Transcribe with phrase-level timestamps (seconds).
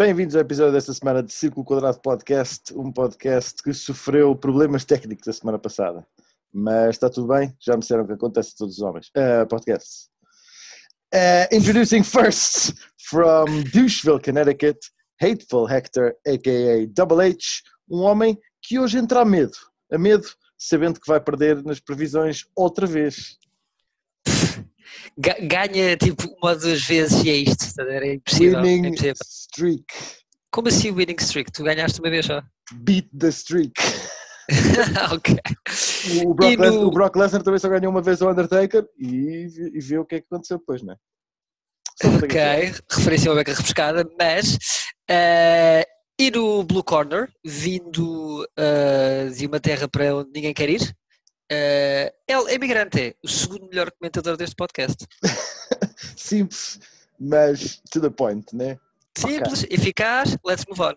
[0.00, 5.28] Bem-vindos ao episódio desta semana de Círculo Quadrado Podcast, um podcast que sofreu problemas técnicos
[5.28, 6.06] a semana passada.
[6.50, 9.10] Mas está tudo bem, já me disseram que acontece a todos os homens.
[9.14, 9.44] Uh.
[11.14, 12.72] Uh, introducing first
[13.10, 14.78] from Doucheville, Connecticut,
[15.20, 16.86] Hateful Hector, a.k.a.
[16.94, 17.60] Double H,
[17.90, 19.58] um homem que hoje entra a medo.
[19.92, 23.36] A medo, sabendo que vai perder nas previsões outra vez.
[25.16, 27.80] Ganha tipo uma ou duas vezes e é isto.
[27.80, 28.62] É impossível.
[28.62, 29.14] Winning é impossível.
[29.24, 29.84] streak.
[30.52, 31.52] Como assim winning streak?
[31.52, 32.42] Tu ganhaste uma vez só?
[32.72, 33.72] Beat the streak.
[35.12, 35.36] ok.
[36.26, 39.46] O Brock, no- Lesnar, o Brock Lesnar também só ganhou uma vez ao Undertaker e,
[39.74, 40.96] e viu o que é que aconteceu depois, não é?
[42.02, 42.40] Ok,
[42.90, 44.56] referência a uma beca refrescada, mas
[45.08, 45.86] eh,
[46.18, 50.96] e no Blue Corner, vindo eh, de uma terra para onde ninguém quer ir,
[51.50, 55.04] eh, ele é imigrante, o segundo melhor comentador deste podcast.
[56.16, 56.78] Simples,
[57.18, 58.78] mas to the point, né?
[59.18, 60.94] Simples, eficaz, let's move on.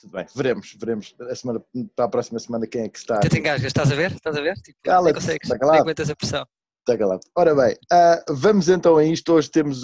[0.00, 1.62] Tudo bem, veremos, veremos a semana,
[1.94, 3.16] para a próxima semana quem é que está.
[3.16, 4.12] Até te engasgas, estás a ver?
[4.12, 4.54] Estás a ver?
[4.56, 5.78] Tipo, Cala-te, consegues, calado.
[5.80, 6.46] aguentas a pressão.
[6.80, 7.20] Está calado.
[7.34, 9.32] Ora bem, ah, vamos então a isto.
[9.32, 9.82] Hoje temos,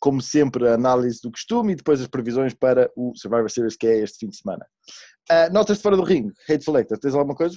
[0.00, 3.86] como sempre, a análise do costume e depois as previsões para o Survivor Series que
[3.86, 4.66] é este fim de semana.
[5.30, 7.56] Ah, notas de fora do ringue, Hateful Hector, tens alguma coisa?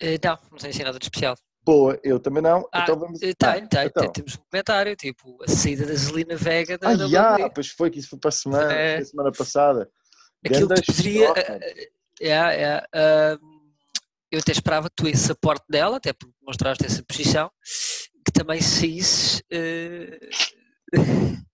[0.00, 1.36] Eh, não, não tenho assim nada de especial.
[1.62, 2.66] Boa, eu também não.
[2.72, 3.20] Ah, então vamos.
[3.22, 4.02] Eh, Ah, Tem, tem, então.
[4.04, 7.90] tem, temos um comentário, tipo, a saída da Zelina Vega da Ah, já, pois foi
[7.90, 8.94] que isso foi para a semana, É.
[8.96, 9.90] foi a semana passada.
[10.44, 11.32] Aquilo Ganda que poderia.
[11.36, 11.90] eh,
[12.22, 13.38] eh, ah,
[14.32, 17.50] eu até esperava que tu, esse aporte dela, até porque mostraste essa posição,
[18.24, 19.42] que também saísses.
[19.50, 20.18] eh,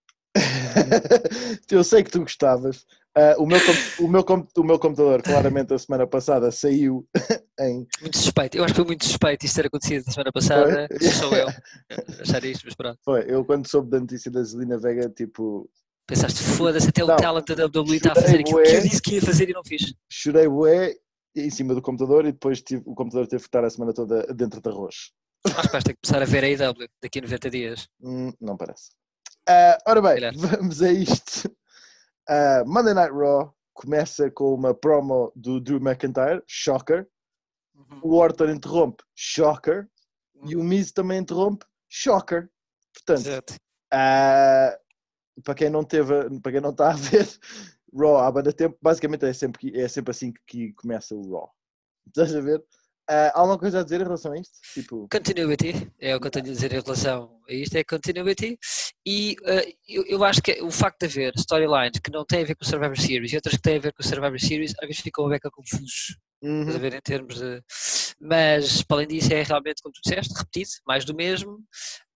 [1.70, 2.86] eu sei que tu gostavas.
[3.16, 3.58] Ah, o, meu,
[4.00, 4.24] o, meu,
[4.58, 7.08] o meu computador, claramente, a semana passada saiu
[7.58, 7.86] em.
[8.02, 8.58] muito suspeito.
[8.58, 10.86] Eu acho que foi muito suspeito isto ter acontecido na semana passada.
[10.88, 10.98] Foi?
[11.10, 11.46] Sou eu
[12.20, 12.98] achar isto, mas pronto.
[13.02, 15.68] Foi, eu quando soube da notícia da Zelina Vega, tipo,
[16.06, 17.16] Pensaste, foda-se, até o Não.
[17.16, 19.64] talent da WWE está a fazer aquilo que eu disse que ia fazer e não
[19.64, 19.92] fiz.
[20.12, 20.94] chorei bué
[21.34, 24.24] em cima do computador e depois tive- o computador teve que estar a semana toda
[24.34, 25.10] dentro de arroz.
[25.44, 27.88] Acho que vais ter que começar a ver a IW daqui a 90 dias.
[28.02, 28.90] Hum, não parece.
[29.48, 31.50] Ah, ora bem, vamos a isto.
[32.28, 37.06] Ah, Monday Night Raw começa com uma promo do Drew McIntyre, shocker.
[37.74, 38.00] Uhum.
[38.02, 39.88] O Orton interrompe, shocker.
[40.44, 42.48] E o Miz também interrompe, shocker.
[42.94, 43.54] Portanto,
[43.92, 44.76] ah,
[45.44, 47.28] para quem não teve, para quem não está a ver,
[47.94, 51.50] Raw há banda tempo, basicamente é sempre, é sempre assim que, começa o Raw.
[52.08, 52.62] Estás a ver?
[53.08, 54.58] Ah, há alguma coisa a dizer em relação a isto?
[54.74, 58.58] Tipo, Continuity, é o que eu tenho a dizer em relação a isto, é continuity.
[59.06, 62.44] E eh, eu, eu acho que o facto de haver storylines que não têm a
[62.44, 64.74] ver com o Survivor Series e outras que têm a ver com o Survivor Series,
[64.80, 66.18] às vezes ficam a beca confusos.
[66.42, 67.62] uhum, a ver em termos de.
[68.20, 71.58] Mas, para além disso, é realmente, como tu disseste, repetido, mais do mesmo.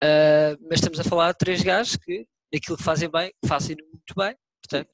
[0.03, 4.13] Ah, mas estamos a falar de três gajos que, naquilo que fazem bem, fazem muito
[4.17, 4.35] bem.
[4.61, 4.89] Portanto,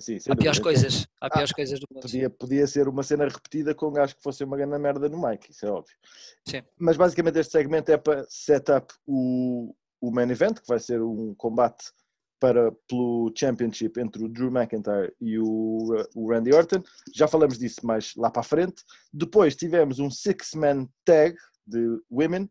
[0.00, 1.06] sim, sim, há piores coisas.
[1.22, 2.02] Há piores coisas do mundo.
[2.02, 5.26] Podia, podia ser uma cena repetida com um gajo que fosse uma grande merda no
[5.26, 5.96] mic, isso é óbvio.
[6.46, 6.62] Sim.
[6.78, 9.74] Mas basicamente este segmento é para set up o,
[10.08, 11.84] o main event, que vai ser um combate
[12.40, 15.78] para, pelo Championship entre o Drew McIntyre e o,
[16.14, 16.82] o Randy Orton.
[17.14, 18.82] Já falamos disso mais lá para a frente.
[19.12, 22.50] Depois tivemos um six-man tag de women.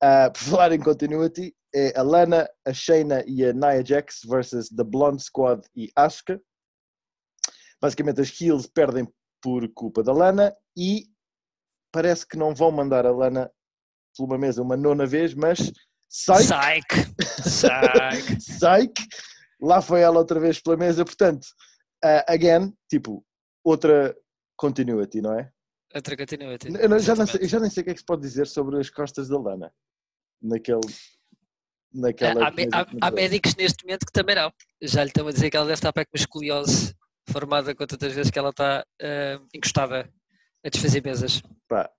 [0.00, 4.68] Ah, por falar em continuity, é a Lana, a Shayna e a Nia Jax versus
[4.68, 6.40] The Blonde Squad e Asuka.
[7.80, 9.08] Basicamente as heels perdem
[9.42, 11.06] por culpa da Lana e
[11.90, 13.50] parece que não vão mandar a Lana
[14.16, 15.72] por uma mesa uma nona vez, mas
[16.10, 18.36] psych, Psych!
[18.38, 19.08] Psych!
[19.60, 21.46] lá foi ela outra vez pela mesa, portanto,
[22.02, 23.24] ah, again, tipo,
[23.64, 24.16] outra
[24.56, 25.50] continuity, não é?
[25.94, 26.68] Outra continuity.
[26.68, 28.46] Eu, não- já não sei, já nem sei o que é que se pode dizer
[28.46, 29.72] sobre as costas da Lana.
[30.42, 30.80] Naquele.
[31.92, 32.44] Naquela.
[32.44, 34.52] Há, há- há médicos neste momento que também não.
[34.80, 36.94] Já lhe estão a dizer que ela deve estar para com uma escoliose
[37.28, 40.08] formada com tantas vezes que ela está ah, encostada
[40.64, 41.42] a desfazer mesas.
[41.68, 41.90] Pá,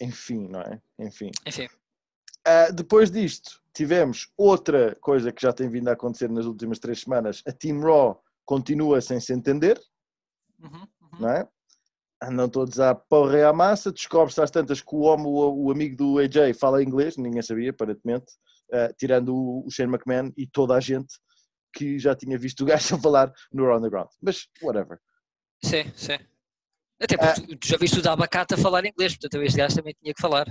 [0.00, 0.80] enfim, não é?
[0.98, 1.30] Enfim.
[1.46, 1.68] Enfim,
[2.46, 7.00] Ah, depois disto, tivemos outra coisa que já tem vindo a acontecer nas últimas três
[7.00, 7.42] semanas.
[7.44, 9.80] A Team Raw continua sem se entender,
[10.58, 11.20] Uhum, uhum.
[11.20, 11.48] não é?
[12.22, 13.92] Andam todos à porra à massa.
[13.92, 17.70] Descobre-se às tantas que o homem, o, o amigo do AJ, fala inglês, ninguém sabia,
[17.70, 18.32] aparentemente,
[18.72, 21.18] ah, tirando o, o Shane McMahon e toda a gente
[21.74, 24.08] que já tinha visto o gajo a falar no Round the Ground.
[24.22, 24.98] Mas, whatever.
[25.62, 26.18] sim, sim.
[26.98, 29.76] Até porque tu, tu já viste o da abacate a falar inglês, portanto este gajo
[29.76, 30.46] também tinha que falar.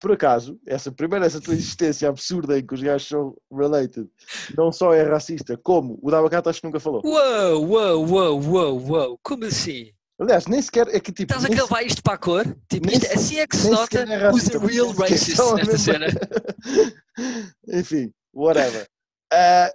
[0.00, 4.08] Por acaso, essa primeira, essa tua existência absurda em que os gajos são related,
[4.56, 7.02] não só é racista, como o Dabacata acho que nunca falou.
[7.04, 9.90] Uou, uou, uou, uou, uou, como assim?
[10.20, 11.32] Aliás, nem sequer é que tipo.
[11.32, 12.44] Estás a cavar isto para a cor?
[12.68, 15.50] Tipo, isto- se- assim é que se nota é racista, real nem sequer racist são
[15.52, 16.06] a nesta cena.
[17.72, 18.86] Enfim, whatever.
[19.32, 19.72] Ah,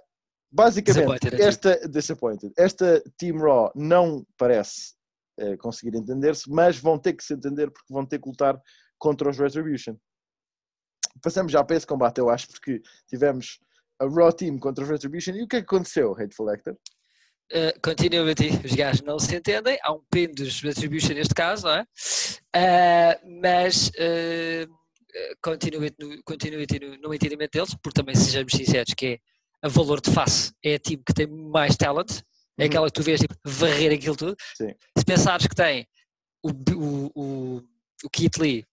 [0.56, 2.52] Basicamente, Disappointed, é esta, disappointed.
[2.56, 4.94] esta Team Raw não parece
[5.36, 8.56] eh, conseguir entender-se, mas vão ter que se entender porque vão ter que lutar
[8.96, 9.96] contra os Retribution.
[11.22, 13.58] Passamos já para esse combate, eu acho, porque tivemos
[13.98, 15.34] a Raw Team contra os Retribution.
[15.34, 16.76] E o que é que aconteceu, Hateful Hector?
[17.52, 21.74] Uh, continuity, os gajos não se entendem, há um pin dos Retribution neste caso, não
[21.74, 21.82] é?
[22.56, 24.74] Uh, mas uh,
[25.42, 29.18] continuity, no, continuity no, no entendimento deles, porque também sejamos sinceros que é
[29.62, 32.22] a valor de face, é a time que tem mais talent,
[32.58, 32.66] é Uhum.
[32.68, 34.36] aquela que tu vês tipo, varrer aquilo tudo.
[34.56, 34.74] Sim.
[34.96, 35.86] Se pensares que tem
[36.42, 37.62] o, o, o,
[38.04, 38.64] o Keith Lee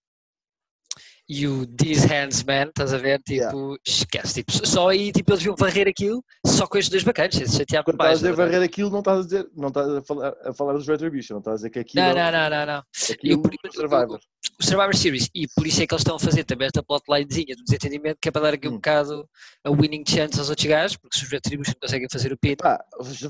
[1.34, 3.20] e o These Hands Man, estás a ver?
[3.20, 3.78] Tipo, Yeah.
[3.88, 7.46] esquece, tipo, só aí tipo, eles iam varrer aquilo só com estes dois bacanas, se
[7.58, 8.18] chatear Quando mais.
[8.18, 10.74] estás a dizer varrer aquilo, não estás a dizer, não estás a falar, a falar
[10.74, 12.84] dos Retribution, não estás a dizer que aquilo Não, é não, não, não, não.
[13.12, 13.38] aquilo Eu-
[13.70, 14.20] do Survivor.
[14.60, 17.56] O Survivor Series, e por isso é que eles estão a fazer também esta plotlinezinha
[17.56, 18.76] do desentendimento, que é para dar aqui um Hum.
[18.76, 19.30] bocado
[19.64, 22.84] a winning chance aos outros gajos, porque se os Retribution conseguem fazer o pin, Pá,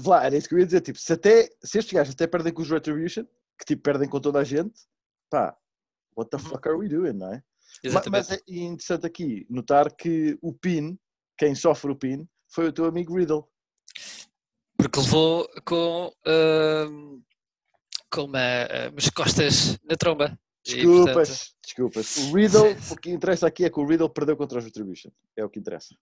[0.06, 0.81] lá, era isso que eu ia dizer.
[0.81, 3.24] Tipo, se, até, se estes gajos até perdem com os Retribution,
[3.59, 4.74] que tipo perdem com toda a gente,
[5.30, 5.56] pá,
[6.18, 6.44] what the Uhum.
[6.44, 7.44] fuck are we doing, não é?
[7.83, 8.29] Exatamente.
[8.29, 10.97] Mas é interessante aqui notar que o pin,
[11.38, 13.47] quem sofre o pin, foi o teu amigo Riddle.
[14.77, 17.21] Porque levou com, ahm,
[18.12, 18.39] com uma,
[18.91, 20.38] umas costas na tromba.
[20.68, 22.18] E, Desculpas, portanto, desculpas.
[22.18, 25.12] O Riddle, o que interessa aqui é que o Riddle perdeu contra os Retribution.
[25.35, 25.95] É o que interessa.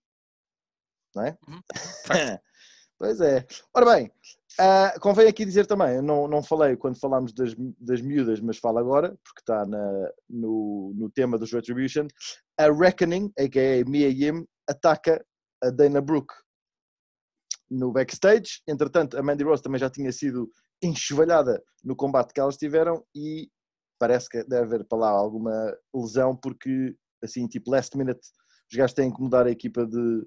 [1.14, 1.38] Não é?
[1.48, 1.60] Uhum.
[2.98, 3.46] pois é.
[3.74, 4.12] Ora bem,
[4.58, 8.78] ah, convém aqui dizer também, não, não falei quando falámos das, das miúdas, mas falo
[8.78, 12.06] agora, porque está na- no, no tema dos Retribution.
[12.58, 13.84] A Reckoning, a.k.a.
[13.88, 15.24] Mia Yim, ataca
[15.62, 16.34] a Dana Brooke
[17.70, 18.60] no backstage.
[18.66, 20.50] Entretanto, a Mandy Rose também já tinha sido
[20.82, 23.48] enxovalhada no combate que elas tiveram e
[23.98, 28.20] parece que deve haver para lá alguma lesão, porque assim, tipo, last minute,
[28.70, 30.26] os gajos têm que mudar a equipa de,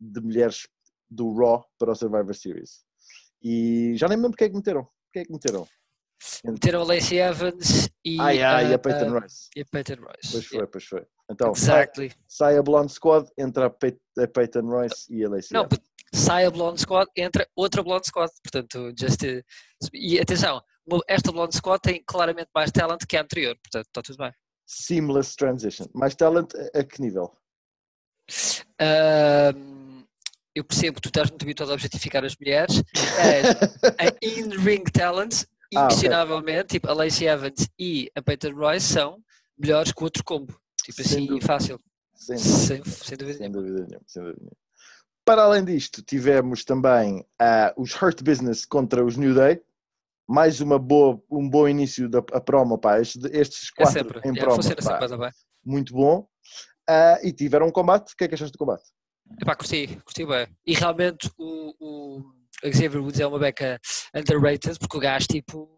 [0.00, 0.66] de mulheres
[1.08, 2.84] do Raw para o Survivor Series.
[3.42, 4.84] E já nem me lembro porque é que meteram.
[5.06, 5.66] Porque é que meteram?
[6.44, 9.48] meteram a Lacey Evans e, Ai, ai, a, a Peyton Royce.
[9.56, 10.30] e a Peyton Royce.
[10.30, 11.06] Pois foi, pois foi.
[11.30, 12.12] Então, sai, Exactly.
[12.28, 15.80] sai a Blonde Squad, entra a, Pey- a Peyton Royce e a Lacey Não, Evans.
[16.14, 18.30] sai a Blonde Squad, entra outra Blonde Squad.
[18.44, 19.22] Portanto, just
[19.92, 20.62] e atenção,
[21.08, 23.56] esta Blonde Squad tem claramente mais talent que a anterior.
[23.60, 24.32] Portanto, está tudo bem.
[24.64, 25.86] Seamless transition.
[25.92, 27.36] Mais talent a, a que nível?
[28.78, 29.91] Ahm,
[30.54, 32.82] eu percebo que tu estás muito habituado a objetificar as mulheres.
[33.98, 35.44] a in-ring talent,
[35.74, 35.84] Ah, ok.
[35.84, 39.18] inquestionavelmente, tipo a Lacey Evans e a Peyton Royce são
[39.58, 40.58] melhores que o outro combo.
[40.84, 41.46] Tipo Sem assim, dúvida.
[41.46, 41.80] fácil.
[42.14, 43.62] Sem, Sem, sem dúvida sem nenhuma.
[43.68, 44.04] dúvida nenhuma.
[44.06, 44.56] Sem dúvida nenhuma.
[45.24, 49.62] Para além disto, tivemos também ah, os Hurt Business contra os New Day.
[50.28, 53.00] Mais uma boa, um bom início da promo, pá.
[53.00, 54.20] Estes, estes É quatro sempre.
[54.28, 55.30] em é, promo, funciona pá, sempre,
[55.64, 56.26] muito bom.
[56.88, 58.12] Ah, e tiveram um combate.
[58.12, 58.84] O que é que achaste do combate?
[59.40, 60.46] Epá, curti, curti bem.
[60.66, 62.32] E realmente o, o
[62.64, 63.80] Xavier Woods é uma beca
[64.14, 65.68] underrated porque o gajo tipo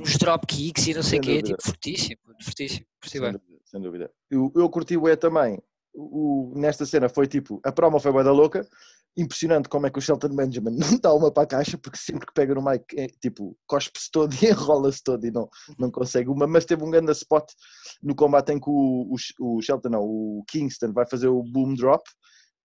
[0.00, 1.48] uns dropkicks e não sei o quê, dúvida.
[1.56, 3.32] tipo fortíssimo, fortíssimo, curti Sem bem.
[3.32, 4.10] dúvida, sem dúvida.
[4.30, 5.60] Eu, eu curti o E também.
[5.94, 8.66] O, o- nesta cena foi tipo, a promo foi bué da louca.
[9.16, 12.26] Impressionante como é que o Shelton Benjamin não dá uma para a caixa, porque sempre
[12.26, 16.28] que pega no mic, é, tipo, cospe-se todo e enrola-se todo e não, não consegue
[16.28, 16.46] uma.
[16.46, 17.50] Mas teve um grande spot
[18.02, 21.74] no combate em que o, o, o Shelton, não, o Kingston vai fazer o boom
[21.74, 22.02] drop.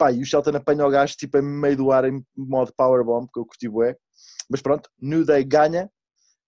[0.02, 3.30] Pá, e o Shelton apanha o gajo tipo em meio do ar em modo powerbomb,
[3.32, 3.96] que eu curti bué.
[4.50, 5.92] Mas pronto, New Day ganha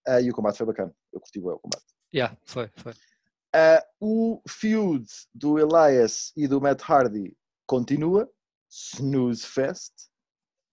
[0.07, 0.91] ah, e o combate foi bacana.
[1.13, 1.85] Eu curti bué o combate.
[2.11, 2.93] Yeah, foi, foi.
[2.93, 5.05] Uh, o feud
[5.35, 8.27] do Elias e do Matt Hardy continua.
[8.71, 9.93] Snooze Fest.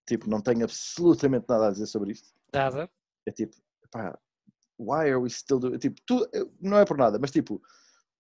[0.09, 2.31] Tipo, não tenho absolutamente nada a dizer sobre isto.
[2.51, 2.91] Nada.
[3.29, 3.57] É tipo,
[3.91, 4.19] pá,
[4.79, 5.77] why are we still doing...
[5.77, 6.27] Tipo, tu,
[6.59, 7.61] não é por nada, mas tipo,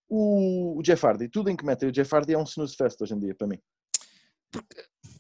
[0.06, 3.00] o, o Jeff Hardy, tudo em que metem o Jeff Hardy é um Snooze Fest
[3.00, 3.58] hoje em dia, para mim.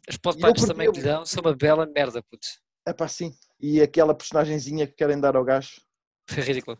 [0.08, 2.46] As eu podpipes curti- também eu- que lhe dão são uma bela merda, puto.
[2.86, 3.32] É pá, sim.
[3.60, 5.80] E aquela personagenzinha que querem dar ao gajo,
[6.28, 6.78] Foi ridículo.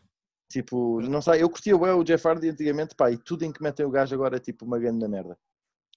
[0.51, 3.85] tipo, não sei, eu curtia o Jeff Hardy antigamente, pá, e tudo em que metem
[3.87, 5.39] o gajo agora é tipo uma grande merda.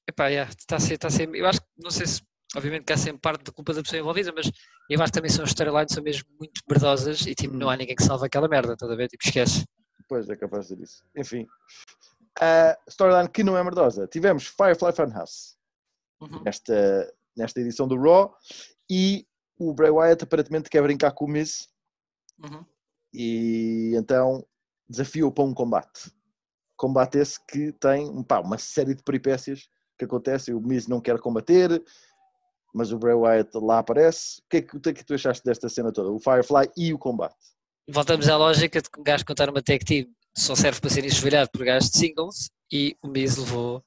[0.08, 2.22] Epá, yeah, está a ser, está a ser, eu acho que, não sei se,
[2.56, 4.52] obviamente que há sempre parte da culpa da pessoa envolvida, mas
[4.90, 7.78] eu acho que também são as storylines são mesmo muito merdosas e tipo, não há
[7.78, 9.08] ninguém que salve aquela merda, estás a ver?
[9.08, 9.64] Tipo, esquece.
[10.10, 11.04] Pois é capaz de dizer isso.
[11.16, 11.48] Enfim.
[12.42, 14.06] A storyline que não é merdosa.
[14.08, 15.56] Tivemos Firefly Funhouse
[16.24, 16.44] Uhum.
[16.44, 18.34] nesta, nesta edição do Raw
[18.89, 19.25] e
[19.58, 21.70] o Bray Wyatt aparentemente quer brincar com o Miz
[22.44, 22.65] Uhum.
[23.13, 24.46] e então
[24.89, 26.12] desafio para um combate.
[26.75, 30.53] Combate esse que tem pá, uma série de peripécias que acontecem.
[30.53, 31.82] O Miz não quer combater,
[32.74, 34.39] mas o Bray Wyatt lá aparece.
[34.42, 36.12] O que é que, o que é que tu achaste desta cena toda?
[36.12, 37.36] O Firefly e o combate.
[37.88, 41.06] Voltamos à lógica de que um gajo contar uma tag team só serve para ser
[41.06, 43.84] enxovalhado por gajos de singles e o Miz levou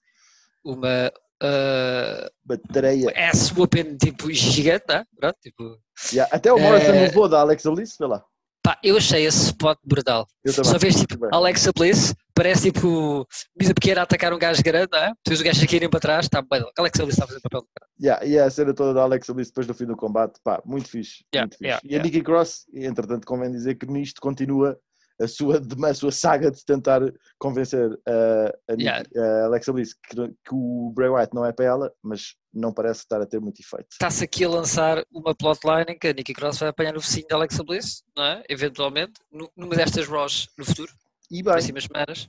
[0.64, 1.12] uma,
[1.42, 3.12] uh, Bateria.
[3.28, 5.04] ass whooping tipo gigante, não é?
[5.18, 5.78] Pronto, tipo,
[6.12, 8.22] Yeah, Até o Morrison Eh, levou da Alexa Bliss, vê lá.
[8.62, 10.26] pá, eu achei esse spot brutal.
[10.46, 11.30] Só vês tipo Bem.
[11.32, 13.26] Alexa Bliss, parece tipo
[13.58, 15.12] misa pequena a atacar um gajo grande, não é?
[15.24, 16.62] Depois o gajo aqui irem para trás, está bem.
[16.78, 17.90] Alexa Bliss está a fazer papel cara.
[18.02, 20.88] Yeah, e a cena toda da Alexa Bliss depois do fim do combate, pá, muito
[20.90, 21.24] fixe.
[21.34, 21.64] Yeah, muito fixe.
[21.64, 22.04] yeah, e a yeah.
[22.04, 24.78] Nikki Cross, entretanto, convém dizer que nisto continua
[25.20, 27.00] a sua, a sua saga de tentar
[27.38, 29.04] convencer uh, a, Nikki- Yeah.
[29.16, 33.00] a Alexa Bliss que, que o Bray Wyatt não é para ela, mas não parece
[33.00, 33.86] estar a ter muito efeito.
[33.92, 37.26] Está-se aqui a lançar uma plotline em que a Nikki Cross vai apanhar o focinho
[37.28, 38.42] da Alexa Bliss, não é?
[38.48, 40.92] Eventualmente, nu- numa destas Raws no futuro,
[41.30, 42.28] E bem, próximas semanas,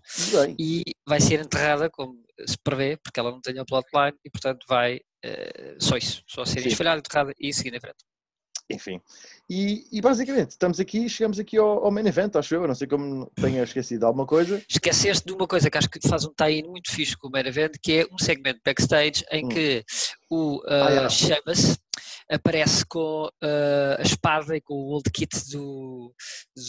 [0.58, 4.29] e e vai ser enterrada, como se prevê, porque ela não tem a plotline e,
[4.29, 6.70] portanto, vai eh, só isso, só ser Sim.
[6.70, 7.98] esfalhada, enterrada e seguir em frente.
[8.69, 9.00] Enfim.
[9.50, 12.67] E, e basicamente, estamos aqui, chegamos aqui ao, ao main event, acho eu.
[12.67, 14.62] Não sei como tenha esquecido alguma coisa.
[14.69, 17.45] Esqueceste de uma coisa que acho que faz um tie-in muito fixe com o main
[17.47, 19.50] event, que é um segmento backstage em Hum.
[19.50, 19.86] que
[20.29, 21.09] o Ah, uh, yeah.
[21.09, 21.77] Sheamus
[22.29, 26.13] aparece com uh, a espada e com o old kit do,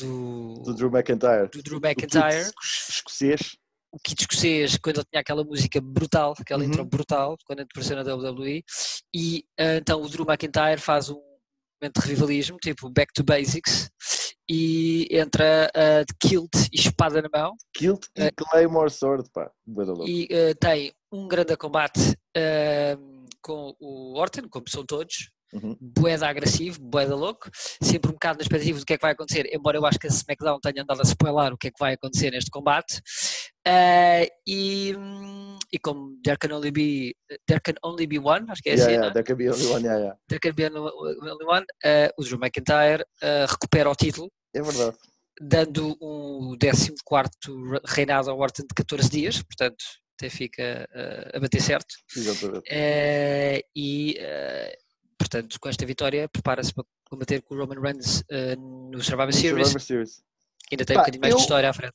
[0.01, 1.49] do, Do Drew McIntyre.
[1.53, 3.57] do Drew O kit McIntyre, esco- Escocês.
[3.93, 6.69] o kit escocês, quando ele tinha aquela música brutal, aquela Uhum.
[6.69, 8.63] intro brutal, quando apareceu na WWE,
[9.13, 11.21] e uh, então o Drew McIntyre faz um
[11.81, 13.91] momento de revivalismo, tipo Back to Basics,
[14.49, 18.31] e entra uh, de kilt e espada na mão, Kilt e É.
[18.31, 19.51] Claymore Sword, pá.
[20.07, 22.97] E eh, tem um grande combate eh,
[23.43, 25.77] com o Orton, como são todos, Uhum.
[25.81, 27.51] boeda agressivo, boeda louco,
[27.83, 30.07] sempre um bocado na expectativa do que é que vai acontecer, embora eu acho que
[30.07, 33.01] a SmackDown tenha andado a spoiler o que é que vai acontecer neste combate.
[33.67, 34.95] Eh, e,
[35.73, 37.15] e como there can, only be,
[37.47, 39.13] there can only be one, acho que é Yeah, assim, yeah, é?
[39.13, 40.17] there can be only one, yeah, yeah.
[40.29, 44.97] there can be only one, eh, o Drew McIntyre eh, recupera o título, É verdade.
[45.41, 46.95] dando um 14
[47.87, 49.85] reinado ao Orton de 14 dias, portanto
[50.19, 51.95] até fica eh, a bater certo.
[52.17, 52.65] Exatamente.
[52.69, 54.77] Eh, e, eh,
[55.19, 59.69] portanto, com esta vitória, prepara-se para combater com o Roman Reigns eh, no Survivor Series.
[59.69, 60.23] Survivor Series.
[60.71, 61.95] Ainda tem um Pá, bocadinho mais eu- de história à frente.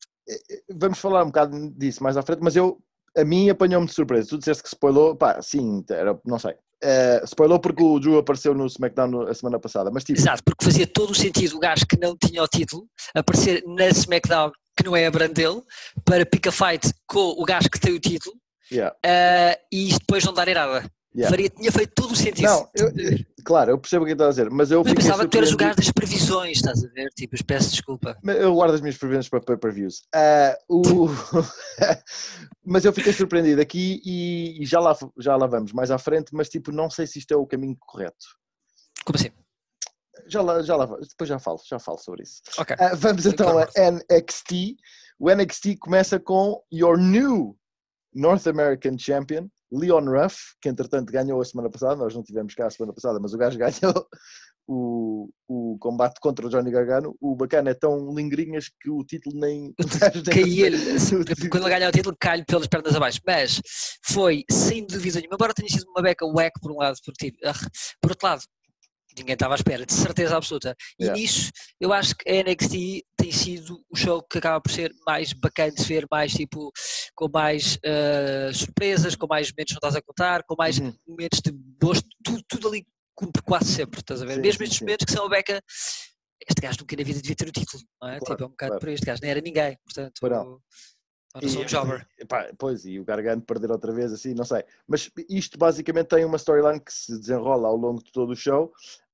[0.69, 2.79] Vamos falar um bocado disso mais à frente, mas eu,
[3.15, 4.29] a mim apanhou-me de surpresa.
[4.29, 6.55] Tu disseste que spoilou, pá, sim, era, não sei.
[6.81, 10.65] Eh, spoilou porque o Drew apareceu no SmackDown a semana passada, mas tipo, Exato, porque
[10.65, 14.83] fazia todo o sentido o gajo que não tinha o título aparecer na SmackDown, que
[14.83, 15.61] não é a brand dele,
[16.03, 18.35] para pick a fight com o gajo que tem o título
[18.71, 20.89] yeah, eh, e isto depois não dar nada.
[21.15, 21.29] Yeah.
[21.29, 22.45] Faria, tinha feito todo o sentido.
[22.45, 22.91] Não, eu-
[23.45, 25.51] claro, eu percebo o que estás a dizer, mas eu Mas pensava que tu eras
[25.51, 27.09] o gajo das previsões, estás a ver?
[27.15, 28.17] Tipo, peço desculpa.
[28.23, 30.03] Eu guardo as minhas preferências para pay-per-views.
[30.13, 31.07] Ah, o...
[32.65, 36.33] mas eu fiquei surpreendido aqui e, e já, lá, já lá vamos mais à frente,
[36.33, 38.25] mas tipo, não sei se isto é o caminho correto.
[39.05, 39.29] Como assim?
[40.27, 42.41] Já lá, já lá, depois já falo, já falo sobre isso.
[42.57, 42.75] Ok.
[42.79, 44.75] Ah, vamos então a NXT.
[45.19, 47.57] O NXT começa com your new
[48.13, 52.67] North American Champion, Leon Ruff, que entretanto ganhou a semana passada, nós não tivemos cá
[52.67, 54.07] a semana passada, mas o gajo ganhou
[54.67, 57.15] o, o combate contra o Johnny Gargano.
[57.19, 59.73] O bacana é tão lingrinhas que o título nem.
[60.31, 60.77] caía-lhe,
[61.49, 63.19] quando ele ganha o título, cai-lhe pelas pernas abaixo.
[63.25, 63.61] Mas
[64.05, 67.13] foi, sem dúvida nenhuma, embora tenha sido uma beca whack por um lado, por,
[67.45, 67.53] ah,
[68.01, 68.43] por outro lado,
[69.17, 70.75] ninguém estava à espera, de certeza absoluta.
[70.99, 71.19] E Yeah.
[71.19, 75.33] nisso, eu acho que a NXT tem sido o show que acaba por ser mais
[75.33, 76.71] bacana de ver, mais tipo,
[77.15, 80.93] com mais ah, surpresas, com mais momentos que não estás a contar, com mais Uhum.
[81.07, 81.51] momentos de
[81.81, 84.35] gosto, tudo, tudo ali cumpre quase sempre, estás a ver?
[84.35, 84.85] Sim, Mesmo estes sim.
[84.85, 85.61] momentos que são a beca.
[86.47, 88.19] Este gajo nunca na vida devia ter o título, não é?
[88.19, 88.79] Claro, tipo, é um bocado claro.
[88.79, 90.61] por este gajo nem era ninguém, portanto, não.
[91.49, 92.07] só um jobber.
[92.19, 94.63] e, pá, pois, e o Gargano perder outra vez, assim, não sei.
[94.87, 98.73] Mas isto basicamente tem uma storyline que se desenrola ao longo de todo o show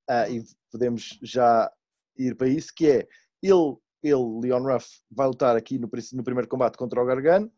[0.10, 1.72] ah, e podemos já
[2.18, 3.08] ir para isso, que é
[3.44, 7.52] ele, ele Leon Ruff, vai lutar aqui no, no primeiro combate contra o Gargano.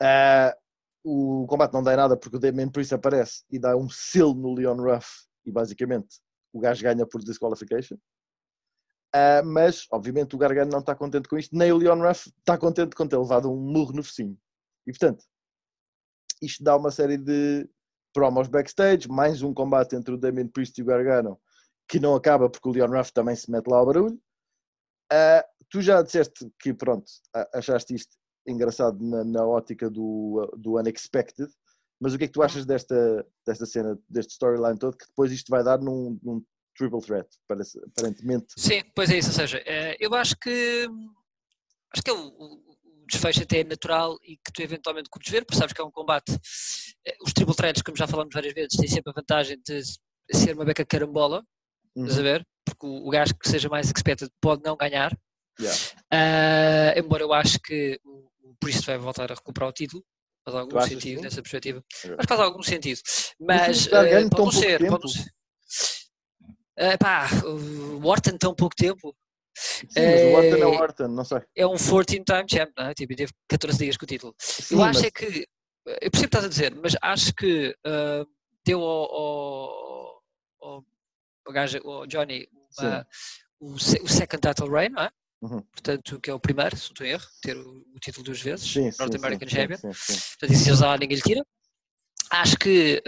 [0.00, 0.56] Ah,
[1.04, 4.34] o combate não dá em nada porque o Damien Priest aparece e dá um selo
[4.34, 6.20] no Leon Ruff e basicamente
[6.52, 7.96] o gajo ganha por disqualification.
[9.14, 12.58] Ah, mas, obviamente, o Gargano não está contente com isto, nem o Leon Ruff está
[12.58, 14.36] contente com ter levado um murro no focinho.
[14.86, 15.24] E, portanto,
[16.42, 17.68] isto dá uma série de
[18.12, 21.40] promos backstage, mais um combate entre o Damien Priest e o Gargano,
[21.88, 24.20] que não acaba porque o Leon Ruff também se mete lá ao barulho.
[25.10, 27.10] Ah, tu já disseste que, pronto,
[27.54, 31.48] achaste isto engraçado na, na ótica do, do unexpected,
[32.00, 35.32] mas o que é que tu achas desta, desta cena, deste storyline todo, que depois
[35.32, 36.42] isto vai dar num, num
[36.76, 38.46] triple threat, parece, aparentemente.
[38.58, 40.86] Sim, pois é isso, ou seja, eh, eu acho que
[41.92, 45.30] acho que é o, o- o desfecho até é natural e que tu eventualmente curtes
[45.32, 46.32] ver, porque sabes que é um combate.
[47.06, 49.80] eh, Os triple threats, como já falamos várias vezes, têm sempre a vantagem de
[50.32, 51.42] ser uma beca carambola,
[51.96, 52.22] estás a Uhum.
[52.24, 52.46] ver?
[52.64, 55.16] Porque o, o gajo que seja mais expected pode não ganhar.
[55.58, 55.78] Yeah.
[56.12, 60.04] Ah, embora eu acho que o, o Priest vai voltar a recuperar o título,
[60.44, 61.82] Faz algum sentido nessa perspectiva.
[62.16, 63.00] Mas faz algum sentido.
[63.40, 65.30] Mas eh, tão pode não ser, pode não ser.
[66.76, 69.16] Eh, pá, o Orton tão pouco tempo.
[69.56, 71.40] Sim, mas o Orton é o Eh, Orton, não sei.
[71.56, 72.94] É um 14-time champ, não é?
[72.94, 74.34] Tipo, teve 14 dias com o título.
[74.38, 75.24] Sim, eu acho mas- é que,
[75.86, 78.24] eu percebo o que estás a dizer, mas acho que ah,
[78.64, 80.22] deu ao, ao,
[80.60, 80.84] ao,
[81.46, 82.46] ao Johnny,
[82.78, 83.06] uma-
[83.58, 85.10] o, o second title reign, não é?
[85.42, 85.62] Uhum.
[85.72, 88.70] Portanto, que é o primeiro, se não estou erro, ter o, o título duas vezes,
[88.72, 89.76] Sim, North sim, American sim, Champion.
[89.76, 90.20] sim, sim.
[90.38, 91.44] Portanto, isso já lá ninguém lhe tira.
[92.28, 93.00] Acho que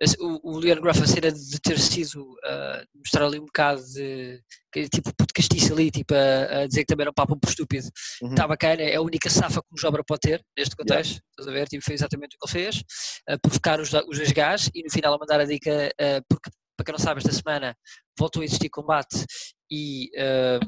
[0.00, 3.80] esse- o, o Leon Gruff, a cena de ter sido, ah, mostrar ali um bocado
[3.84, 4.42] de,
[4.90, 7.88] tipo, puto castiço ali, tipo, a, a dizer que também era um papo por estúpido,
[8.22, 8.30] Uhum.
[8.30, 11.52] está bacana, é a única safa que um Jobra pode ter neste contexto, estás a
[11.52, 11.68] ver?
[11.68, 12.82] Tipo, foi exatamente o que ele fez,
[13.28, 16.50] a provocar os, os dois gajos e no final a mandar a dica, ah, porque
[16.76, 17.76] para quem não sabe, esta semana
[18.18, 19.24] voltou a existir combate
[19.70, 20.58] e ah,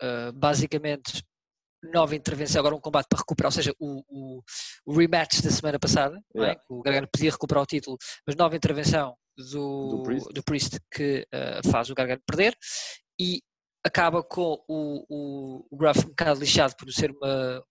[0.00, 1.22] ah, basicamente
[1.92, 4.42] nova intervenção, agora um combate para recuperar, ou seja, o, o,
[4.86, 6.38] o rematch da semana passada, é?
[6.38, 6.60] Yeah.
[6.60, 10.32] Que o Gargano podia recuperar o título, mas nova intervenção do, Do Priest.
[10.32, 12.56] do Priest que ah, faz o Gargano perder
[13.20, 13.42] e
[13.84, 17.62] acaba com o, o, o Gruff um bocado lixado por ser uma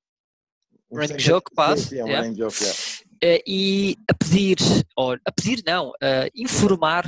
[0.91, 2.33] Um running joke sim, pass, sim, é um yeah.
[2.33, 2.79] joke, yeah.
[3.23, 4.57] eh, e a pedir,
[4.95, 7.05] ou a pedir não, a informar,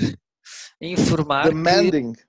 [0.82, 2.25] a informar que,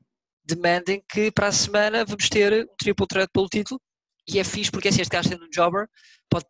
[0.47, 3.81] Demanding que para a semana vamos ter um triple threat pelo título
[4.29, 5.87] e é fixe porque assim, este gajo sendo um jobber
[6.31, 6.45] pode,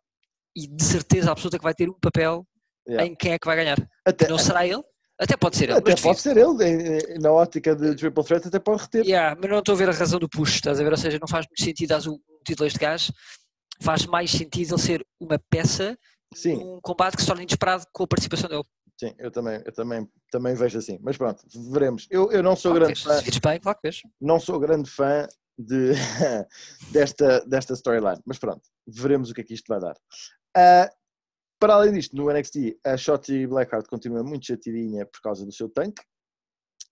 [0.55, 2.45] e de certeza absoluta que vai ter um papel
[2.89, 3.05] Yeah.
[3.05, 3.77] em quem é que vai ganhar.
[4.05, 4.81] Até, Não será ele?
[5.19, 8.59] Até pode ser ele, até mas pode ser ele, na ótica de Triple Threat, até
[8.59, 9.03] pode reter.
[9.03, 10.91] Yeah, mas não estou a ver a razão do push, estás a ver?
[10.91, 13.11] Ou seja, não faz muito sentido dar um título a este gajo,
[13.81, 15.97] faz mais sentido ele ser uma peça
[16.33, 18.63] Sim, num combate que se torna inesperado com a participação dele.
[18.99, 20.99] Sim, eu também, eu também, também vejo assim.
[21.01, 22.07] Mas pronto, veremos.
[22.09, 23.79] Eu, eu não sou Claro grande fã, bem, claro
[24.19, 25.27] não sou grande fã
[25.57, 25.91] de,
[26.91, 29.95] desta, desta storyline, mas pronto, veremos o que é que isto vai dar.
[30.55, 30.89] Ah,
[31.59, 35.67] para além disto, no NXT, a Shotzi Blackheart continua muito chatidinha por causa do seu
[35.67, 36.03] tanque.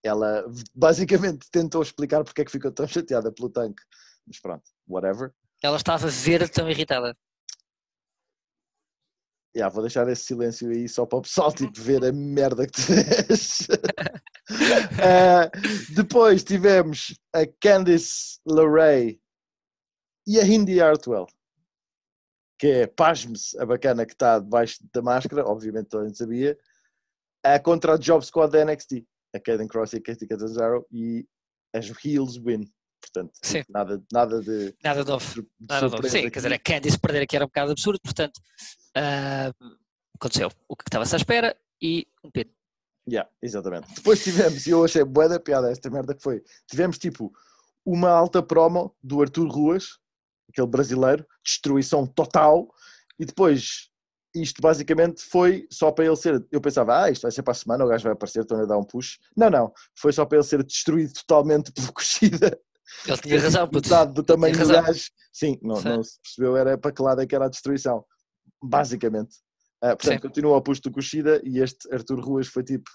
[0.04, 3.82] Ela basicamente tentou explicar porque é que ficou tão chateada pelo tanque,
[4.26, 5.32] mas pronto, whatever.
[5.64, 7.16] Ela estava verde tão irritada.
[9.56, 12.74] Yeah, vou deixar esse silêncio aí só para o pessoal tipo, ver a merda que
[12.74, 13.68] tu vês.
[15.02, 15.50] Ah,
[15.96, 19.18] depois tivemos a Candice LeRae
[20.28, 21.26] e a Indy Hartwell,
[22.60, 26.58] que é, pasme-se, a bacana que está debaixo da máscara, obviamente toda a gente sabia,
[27.64, 31.26] contra a Job Squad da NXT, a Caden Cross e a Katie Catanzaro, e
[31.74, 32.66] as Heels win.
[33.02, 33.64] Portanto, Sim.
[33.70, 35.42] nada, nada de, Nada novo.
[35.42, 36.36] de Nada surpresa Sim, quer aqui.
[36.38, 38.42] dizer, a Candice perder aqui era um bocado absurdo, portanto,
[38.96, 39.52] ah,
[40.16, 42.52] aconteceu o que estava-se à espera e um pino.
[43.08, 43.94] Yeah, exatamente.
[43.94, 47.32] Depois tivemos, e eu achei bué da piada esta merda que foi, tivemos tipo
[47.86, 50.00] uma alta promo do Arthur Ruas,
[50.50, 52.68] aquele brasileiro, destruição total,
[53.20, 53.90] e depois
[54.34, 57.56] isto basicamente foi só para ele ser, eu pensava, ah, isto vai ser para a
[57.56, 59.18] semana, o gajo vai aparecer, estão a dar um push.
[59.36, 62.60] Não, não, foi só para ele ser destruído totalmente pelo Kushida.
[63.08, 63.90] Ele tinha razão, puto.
[64.14, 65.10] Do tamanho do gajo.
[65.32, 65.90] Sim, não, Sim.
[65.90, 68.04] não se percebeu, era para que lado é que era a destruição.
[68.70, 69.38] Basicamente.
[69.82, 70.28] Ah, portanto, Sim.
[70.28, 72.90] continua o push do Kushida e este Arthur Ruas foi tipo,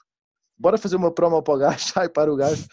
[0.58, 2.66] bora fazer uma promo para o gajo, hypar o gajo,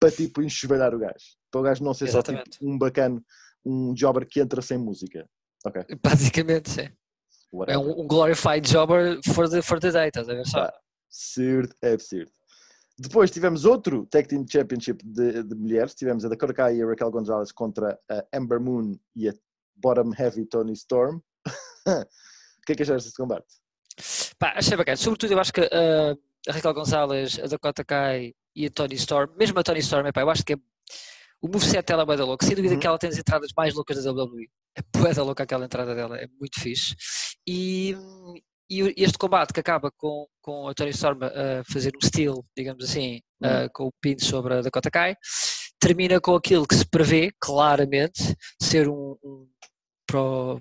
[0.00, 1.36] para tipo enxovalhar o gajo.
[1.50, 2.50] Para o gajo não ser só Exatamente.
[2.50, 3.24] tipo um bacano,
[3.64, 5.28] um jobber que entra sem música.
[5.64, 6.88] Ok, Basicamente, sim.
[7.66, 10.66] É um, um glorified jobber for the, for the day, estás a ver só?
[10.66, 10.72] Pá,
[11.08, 12.30] Absurdo, é absurdo.
[12.98, 15.94] Depois tivemos outro Tag Team Championship de, de mulheres.
[15.94, 19.34] Tivemos a Dakota Kai e a Raquel Gonzalez contra a Amber Moon e a
[19.76, 21.20] Bottom Heavy Tony Storm.
[22.66, 23.46] o que é que achaste deste combate?
[24.38, 24.96] Pá, achei bacana.
[24.96, 26.14] Sobretudo, eu acho que ah,
[26.48, 30.20] a Raquel Gonzalez, a Dakota Kai e a Tony Storm, mesmo a Tony Storm, epá,
[30.20, 30.56] eu acho que é,
[31.40, 32.44] o moveset dela é bué da louca.
[32.46, 32.80] Sem dúvida Uhum.
[32.80, 34.48] que ela tem as entradas mais loucas da WWE.
[34.76, 36.94] É bué da louca aquela entrada dela, é muito fixe.
[37.46, 37.96] E,
[38.68, 42.84] e este combate que acaba com, com a Tony Storm a fazer um steal, digamos
[42.84, 43.68] assim, ah, Uhum.
[43.72, 45.14] com o pin sobre a Dakota Kai,
[45.80, 49.46] termina com aquilo que se prevê, claramente, ser um, um
[50.06, 50.60] pro,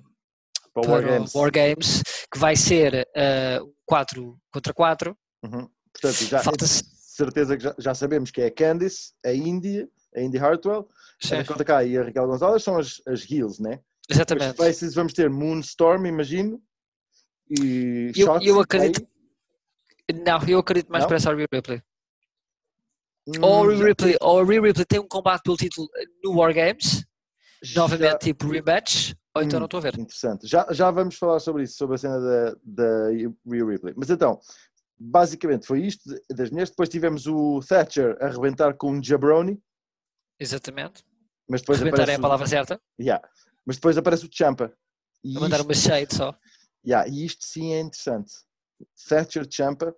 [0.75, 2.03] Para o para War Games.
[2.31, 5.17] Que vai ser ah, um 4 contra 4.
[5.43, 5.69] Uhum.
[5.93, 10.19] Portanto, já, Falta certeza que já, já sabemos que é a Candice, a Indy, a
[10.21, 10.87] Indy Hartwell,
[11.31, 13.79] a Dakota Kai e a Raquel Gonzalez são as, as heels, né?
[14.09, 14.57] Os Exatamente.
[14.57, 16.61] faces vamos ter Moonstorm, imagino.
[17.49, 19.07] E Eu- Shotzi, eu acredito-.
[20.25, 21.07] Não, eu acredito mais Não?
[21.07, 21.81] para essa Rhea Ripley.
[23.27, 25.87] Hum, Ou Rhea Ripley, ou a Rhea Ripley tem um combate pelo título
[26.23, 27.05] no War Games,
[27.63, 29.61] já- novamente tipo rematch, ou então Hum.
[29.61, 29.97] não estou a ver.
[29.99, 30.47] Interessante.
[30.47, 33.93] Já, já vamos falar sobre isso, sobre a cena da, da Rhea Ripley.
[33.97, 34.39] Mas então,
[34.97, 36.69] basicamente foi isto das mulheres.
[36.69, 39.61] Depois tivemos o Thatcher a arrebentar com um Jabroni,
[40.39, 41.03] Exatamente.
[41.49, 42.75] mas depois Arrebentar aparece, é a palavra certa.
[42.75, 43.27] o, yeah.
[43.65, 44.73] mas depois aparece o Champa.
[45.23, 46.37] E Vou mandar isto, uma shade só.
[46.85, 48.31] Yeah, e isto sim é interessante.
[49.09, 49.95] Thatcher Champa,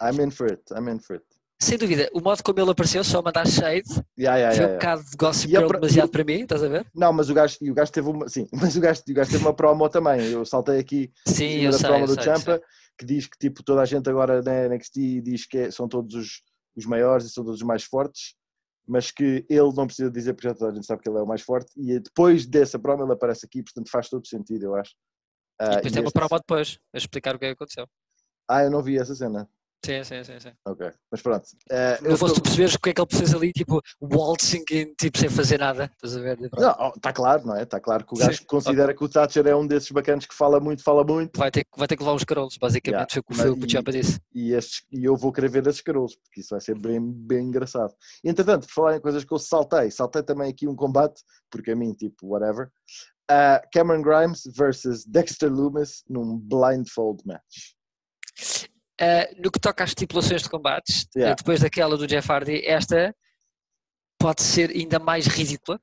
[0.00, 1.26] I'm in for it, I'm in for it.
[1.60, 4.72] Sem dúvida, o modo como ele apareceu, só mandar shade, Yeah, yeah, foi um yeah.
[4.74, 6.86] bocado de gossip girl demasiado para mim, estás a ver?
[6.94, 9.30] Não, mas o gajo, e o gajo teve uma, sim, mas o gajo, o gajo
[9.30, 10.30] teve uma promo também.
[10.30, 12.60] Eu saltei aqui Sim, eu da sei, promo do sei, Champa, sei.
[12.96, 16.14] que diz que tipo toda a gente agora na NXT diz que é- são todos
[16.14, 16.42] os,
[16.76, 18.36] os maiores e são todos os mais fortes,
[18.86, 21.22] mas que ele não precisa dizer porque já toda a gente sabe que ele é
[21.22, 24.76] o mais forte e depois dessa promo ele aparece aqui, portanto faz todo sentido, eu
[24.76, 24.92] acho.
[25.60, 27.54] E Ah, depois e tem uma este- prova depois, a explicar o que é que
[27.54, 27.86] aconteceu.
[28.48, 29.48] Ah, eu não vi essa cena.
[29.84, 30.40] Sim, sim, sim.
[30.40, 30.52] sim.
[30.66, 31.46] Ok, mas pronto.
[32.02, 34.64] Eu Não fosse tô- tu perceberes o que é que ele fez ali, tipo, waltzing
[34.72, 36.38] in, tipo, sem fazer nada, estás a ver?
[36.58, 37.62] Não, está claro, não é?
[37.62, 40.34] Está claro que o Sim, gajo considera que o Thatcher é um desses bacanas que
[40.34, 43.12] fala muito, fala muito, Vai ter, que- vai ter que levar os carolos, basicamente, Yeah,
[43.12, 44.20] foi o que foi o e- Champa disse.
[44.34, 47.46] e, estes, e eu vou querer ver esses carolos, porque isso vai ser bem, bem
[47.46, 47.94] engraçado.
[48.24, 51.76] Entretanto, por falar em coisas que eu saltei, saltei também aqui um combate, porque a
[51.76, 52.68] mim, tipo, whatever.
[53.30, 57.76] Ah, Cameron Grimes versus Dexter Loomis num blindfold match.
[59.00, 61.34] Uh, no que toca às estipulações de combates, Yeah.
[61.36, 63.14] depois daquela do Jeff Hardy, esta
[64.20, 65.80] pode ser ainda mais ridícula.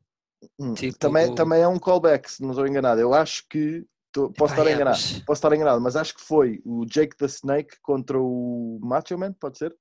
[0.59, 2.99] Hum, Tipo- também, também é um callback, se não estou enganado.
[3.01, 3.85] Eu acho que.
[4.11, 4.97] tô- posso Epá, estar é, enganado.
[5.01, 9.17] mas- Posso estar enganado, mas acho que foi o Jake the Snake contra o Macho
[9.17, 9.73] Man, pode ser?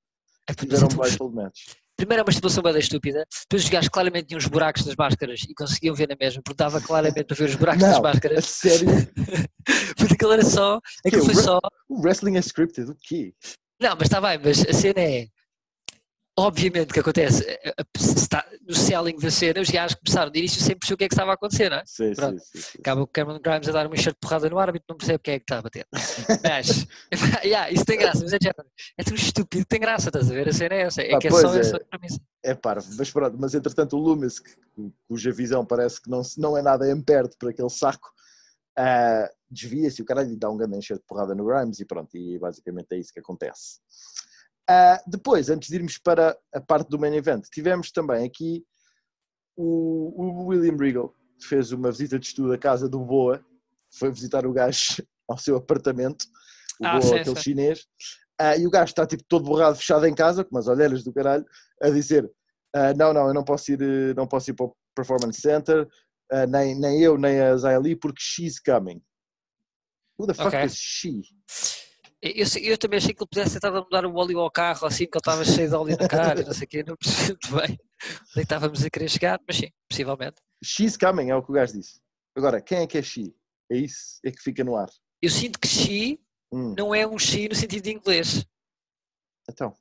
[0.49, 1.59] É, Fizeram um blindfold match.
[1.97, 5.41] primeiro é uma situação bem estúpida, depois os gajos claramente tinham os buracos nas máscaras
[5.47, 8.01] e conseguiam ver na mesma, porque dava claramente para ver os buracos das Não, a
[8.01, 8.87] máscaras, sério?
[9.97, 13.33] porque aquilo era só, aquilo o foi só, O wrestling é scripted, o quê?
[13.81, 15.27] não, mas está bem, mas a cena é,
[16.37, 20.61] obviamente que acontece, eh, eh, está no selling da cena, os gajos começaram de início
[20.61, 21.83] sem perceber o que é que estava a acontecer, não é?
[21.85, 22.77] Sim, sim, sim, sim.
[22.79, 25.33] Acaba o Cameron Grimes a dar uma enxerto de porrada no árbitro, não percebe quem
[25.35, 25.87] é que está a bater.
[26.43, 26.87] Mas,
[27.45, 28.37] yeah, isso tem graça, mas é,
[28.97, 30.49] é tão estúpido que tem graça, estás a ver?
[30.49, 31.59] A cena é essa, é Pá, que é só é.
[31.59, 32.19] essa premissa.
[32.43, 34.51] É parvo, mas pronto, mas entretanto o Loomis, que-
[35.07, 38.11] cuja visão parece que não, não é nada em perto por aquele saco,
[38.77, 42.15] ah, desvia-se o caralho lhe dá um grande encher de porrada no Grimes e pronto,
[42.15, 43.79] e basicamente é isso que acontece.
[44.69, 48.65] Ah, depois, antes de irmos para a parte do main event, tivemos também aqui
[49.55, 53.43] o, o William Regal, que fez uma visita de estudo à casa do Boa,
[53.93, 56.25] foi visitar o gajo ao seu apartamento,
[56.79, 57.41] o Ah, Boa, sim, aquele sim.
[57.41, 57.85] chinês,
[58.39, 61.13] ah, e o gajo está tipo todo borrado, fechado em casa, com umas olheiras do
[61.13, 61.45] caralho,
[61.81, 62.29] a dizer
[62.75, 65.87] ah, não, não, eu não posso ir, eh, não posso ir para o Performance Center,
[66.31, 69.01] ah, nem, nem eu, nem a Zaya Lee, porque she's coming.
[70.17, 70.65] Who the fuck Ok.
[70.65, 71.21] is she?
[72.21, 75.15] Eu, eu, também achei que ele pudesse tentar mudar o óleo ao carro, assim, que
[75.15, 77.55] ele estava cheio de óleo na cara, e não sei o quê, não percebi muito
[77.55, 80.35] bem onde é estávamos a querer chegar, mas sim, possivelmente.
[80.63, 81.99] She's coming, é o que o gajo disse.
[82.35, 83.35] Agora, quem é que é she?
[83.71, 84.89] É isso, é que fica no ar.
[85.21, 86.19] Eu sinto que she
[86.51, 88.45] Hum, não é um she no sentido de inglês.
[89.49, 89.75] então.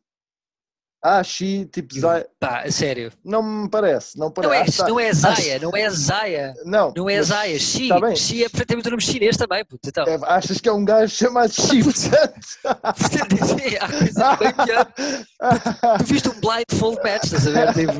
[1.06, 2.26] Ah, she, tipo, Zaya.
[2.40, 3.12] Pá, sério.
[3.22, 4.80] Não me parece, não Não é, parece.
[4.80, 4.90] Ah, tá.
[4.90, 6.54] não é Zaya, não é Zaya.
[6.64, 7.88] Não, Não é mas- Zaya, Xi.
[7.88, 8.16] tá bem.
[8.16, 9.86] Xi é perfeitamente o nome chinês também, puto.
[9.86, 12.40] Então, É, achas que é um gajo chamado She, portanto?
[14.64, 14.86] Pior.
[15.98, 17.74] Tu viste um blindfold match, estás a ver?
[17.74, 17.92] Tipo,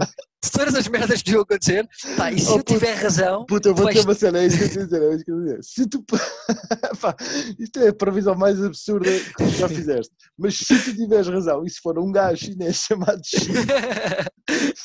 [0.51, 3.75] todas as merdas que iam acontecer, pá, e se Oh, eu tiver razão, Puta, eu
[3.75, 5.65] vou vais- uma cena, é isso que eu dizer, é isso que eu dizer.
[5.65, 6.05] Se tu...
[7.01, 7.17] Pá,
[7.59, 10.13] isto é a previsão mais absurda que tu já fizeste.
[10.39, 13.21] Mas se tu tiveres razão, e se for um gajo chinês chamado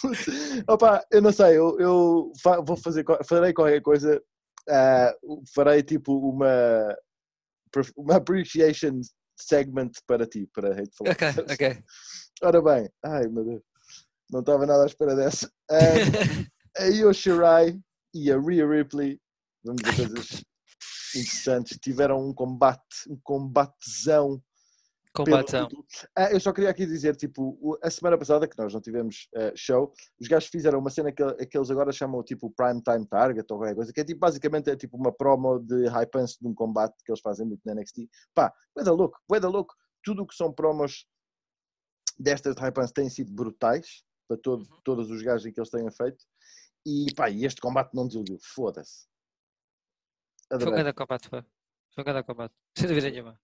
[0.01, 0.31] puta,
[0.73, 4.21] opá, eu não sei, eu, eu fa- vou fazer, farei qualquer coisa,
[4.69, 5.13] ah,
[5.53, 6.95] farei tipo uma,
[7.97, 8.99] uma appreciation
[9.39, 11.83] segment para ti, para Hateful ok, ok.
[12.41, 13.61] Ora bem, ai meu Deus,
[14.29, 15.51] não estava nada à espera dessa.
[16.77, 17.79] A Io Shirai
[18.13, 19.19] e a Rhea Ripley,
[19.63, 20.43] vamos ver coisas
[21.15, 24.41] interessantes, tiveram um combate, um combatezão
[25.13, 25.67] Combatão.
[25.67, 25.85] título.
[26.15, 29.51] Ah, eu só queria aqui dizer, tipo, a semana passada que nós não tivemos ah,
[29.55, 33.45] show, os gajos fizeram uma cena que, que eles agora chamam tipo Prime Time Target
[33.51, 36.53] ou qualquer coisa, que é tipo, basicamente é tipo uma promo de punch de um
[36.53, 38.07] combate que eles fazem muito na NXT.
[38.33, 39.73] Pá, da louco, da louco.
[40.03, 41.05] Tudo o que são promos
[42.17, 44.79] destas punch têm sido brutais para todo, Uhum.
[44.83, 46.23] todos os gajos que eles tenham feito.
[46.85, 49.07] E pá, e este combate não desiludiu, foda-se.
[50.47, 51.43] Foi um grande combate, pá.
[51.93, 52.53] Foi um grande combate.
[52.77, 53.39] Sem dúvida nenhuma.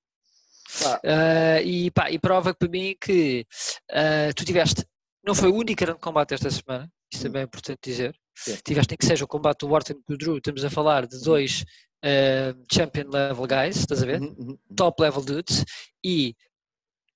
[0.81, 3.45] Pá, Ah, e, pá, e prova para mim que
[3.91, 4.85] ah, tu tiveste,
[5.23, 8.15] não foi o único grande combate esta semana, isso também é importante dizer.
[8.35, 8.57] Sim.
[8.63, 11.19] Tiveste nem que seja o combate do Orton com o Drew, estamos a falar de
[11.21, 11.63] dois
[12.03, 14.21] ah, champion level guys, estás a ver?
[14.21, 14.75] uhum, uhum, uhum.
[14.75, 15.63] Top level dudes,
[16.03, 16.35] e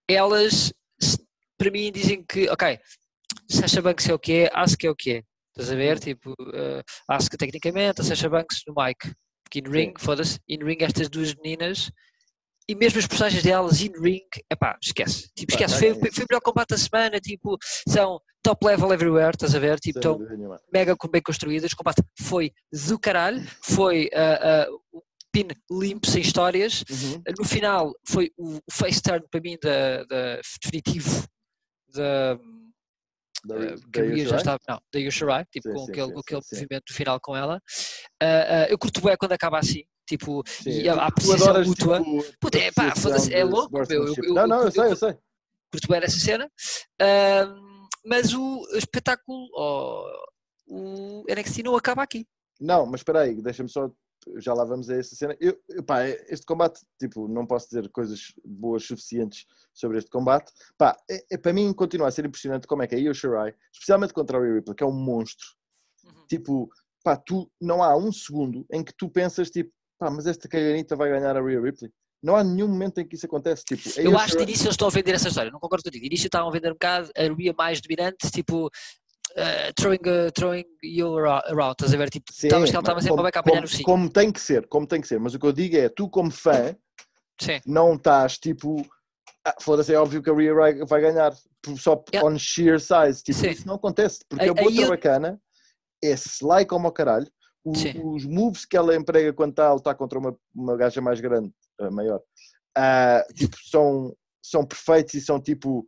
[0.08, 0.74] elas,
[1.58, 2.80] para mim, dizem que, ok,
[3.50, 5.96] Sasha Banks é o que é, Asuka é o que é, estás a ver?
[5.96, 6.00] Uhum.
[6.00, 8.98] Tipo, uh, Asuka tecnicamente, a Sasha Banks no mic,
[9.44, 11.92] porque in ring, foda-se, in ring estas duas meninas,
[12.68, 16.22] e mesmo as personagens delas in ring, epá, esquece, tipo, esquece, foi, é foi isso.
[16.22, 19.80] o melhor combate da semana, tipo, são top level everywhere, estás a ver?
[19.80, 20.20] Tipo, estão
[20.72, 24.68] mega bem construídas, o combate foi do caralho, foi, ah, ah,
[25.32, 26.84] pin limpo, sem histórias.
[26.90, 27.24] Uhum.
[27.38, 31.28] No final foi o, o face turn para mim da, da definitivo
[31.94, 32.40] da,
[33.46, 36.08] Da, Uh, que a Mia já estava, não, da Yoshirai, tipo Sim, com sim, aquele,
[36.14, 37.56] sim, aquele movimento final com ela.
[38.22, 40.70] Uh, uh, eu curto bem quando acaba assim, tipo, Sim.
[40.72, 42.00] e a, a adoras, mútua.
[42.00, 44.84] tipo, Puta, é, pá, foda-se, é louco, meu, eu- eu- Não, não, eu eu- sei,
[44.84, 45.18] eu- eu sei.
[45.72, 46.52] curto bem essa cena.
[47.02, 50.06] Ahm, mas o espetáculo, oh,
[50.68, 52.26] o NXT não acaba aqui.
[52.60, 53.90] Não, mas espera aí, deixa-me só,
[54.38, 55.36] já lá vamos a essa cena.
[55.40, 60.52] Eu, pá, este combate, tipo, não posso dizer coisas boas suficientes sobre este combate.
[60.78, 63.54] Pá, é, é- para mim continua a ser impressionante como é que a Io Shirai,
[63.74, 65.48] especialmente contra a Rhea Ripley, que é um monstro,
[66.06, 66.26] Uhum.
[66.28, 66.70] tipo,
[67.04, 70.96] pá, tu, não há um segundo em que tu pensas, tipo, pá, mas esta caganita
[70.96, 71.92] vai ganhar a Rhea Ripley.
[72.22, 73.82] Não há nenhum momento em que isso acontece, tipo...
[73.98, 76.02] Eu acho que de início eles estão a vender essa história, não concordo contigo.
[76.02, 78.70] De início estavam a vender um bocado a Rhea mais dominante, tipo,
[79.40, 82.10] uh, throwing, uh, throwing you arou- around, estás a ver?
[82.10, 82.66] Tipo, Sim, estava
[83.02, 83.86] sempre como, a apanhar como- no focinho.
[83.86, 85.20] como tem que ser, como tem que ser.
[85.20, 86.76] Mas o que eu digo é, tu como fã,
[87.42, 87.60] Sim.
[87.66, 88.86] não estás tipo.
[89.46, 92.30] Ah, Foda-se, é óbvio que a Rhea vai, vai ganhar por- só Yeah.
[92.30, 93.24] on sheer size.
[93.24, 93.50] Tipo, Sim.
[93.52, 94.20] isso não acontece.
[94.28, 95.42] Porque Aí- a outra aí eu- bacana
[96.04, 97.28] é Sly como ao caralho.
[97.64, 97.72] O-
[98.16, 101.52] os moves que ela emprega quando está a lutar contra uma, uma gaja mais grande,
[101.80, 102.22] ah, maior,
[102.78, 105.86] ah, tipo, são, são perfeitos e são tipo.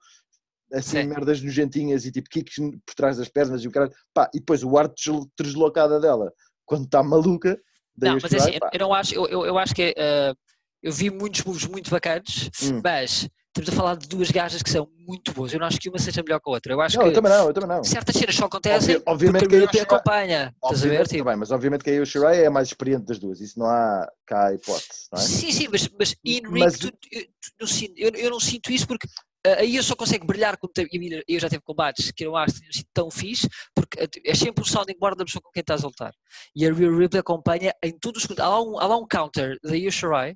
[0.73, 1.07] Assim, Sim.
[1.07, 2.55] merdas nojentinhas e tipo kicks
[2.85, 3.91] por trás das pernas e o caralho.
[4.13, 6.31] Pá, e depois o ar deslo- deslocada dela
[6.65, 7.59] quando está maluca.
[7.97, 10.35] Não, mas é assim, eu não acho, eu, eu, eu acho que uh,
[10.81, 12.79] eu vi muitos moves muito bacanas, Hum.
[12.83, 15.51] mas estamos a falar de duas gajas que são muito boas.
[15.53, 16.71] Eu não acho que uma seja melhor que a outra.
[16.71, 17.83] Eu acho Não, eu que também não, eu também não.
[17.83, 20.55] certas cenas só acontecem Obvi- obviamente porque a que a Yoshirai- acompanha.
[20.63, 21.07] Estás a ver?
[21.07, 23.59] Tipo, bem, mas obviamente que a Io Shirai é a mais experiente das duas, isso
[23.59, 25.21] não há cá hipótese, não é?
[25.21, 28.39] Sim, sim, mas, mas in ring Mas tu- eu, tu não sinto- eu, eu não
[28.39, 29.05] sinto isso porque
[29.45, 30.87] aí eu só consigo brilhar quando te-
[31.27, 34.67] eu, já tive combates que eu não acho que tão fixe porque é sempre o
[34.67, 36.13] sounding board da pessoa com quem estás a lutar.
[36.55, 38.39] E a Rhea Ripley acompanha em todos os.
[38.39, 40.35] Há lá um, há lá um counter da Io Shirai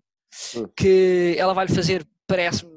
[0.56, 0.68] Hum.
[0.76, 2.70] que ela vai-lhe fazer, parece-me,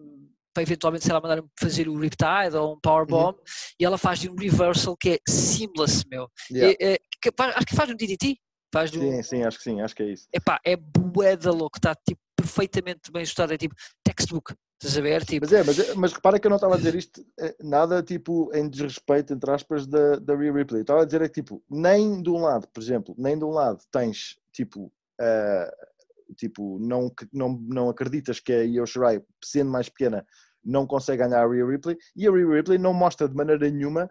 [0.54, 3.36] para eventualmente se ela mandar fazer o Riptide ou um Powerbomb
[3.80, 6.30] e ela faz de um reversal que é seamless, meu.
[6.50, 6.76] Yeah.
[6.80, 8.36] É- é- que acho que faz um DDT.
[8.72, 10.28] Faz um, Sim, sim, acho que sim, acho que é isso.
[10.32, 15.00] Epá, é bué da louco, está tipo, perfeitamente bem ajustado, é tipo textbook, estás a
[15.00, 15.24] ver?
[15.24, 17.54] Tipo, Mas é, mas, é- mas repara que eu não estava a dizer isto eh,
[17.60, 20.82] nada tipo em desrespeito, entre aspas, da, da Rhea Ripley.
[20.82, 23.50] Estava a dizer é que tipo, nem de um lado, por exemplo, nem de um
[23.50, 25.70] lado tens tipo, ah,
[26.36, 30.24] tipo não, não, não acreditas que a Io Shirai, sendo mais pequena,
[30.64, 34.10] não consegue ganhar a Rhea Ripley e a Rhea Ripley não mostra de maneira nenhuma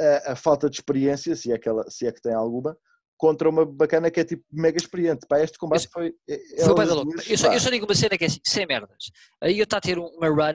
[0.00, 2.76] a, a falta de experiência, se é, que ela, se é que tem alguma,
[3.16, 5.26] contra uma bacana que é tipo mega experiente.
[5.28, 6.14] Para este combate foi.
[6.28, 7.12] é- foi elas bué da louco.
[7.28, 8.96] Eu só, pá, eu só digo uma cena que é assim, sem merdas.
[9.42, 10.54] Aí eu está a ter um- uma run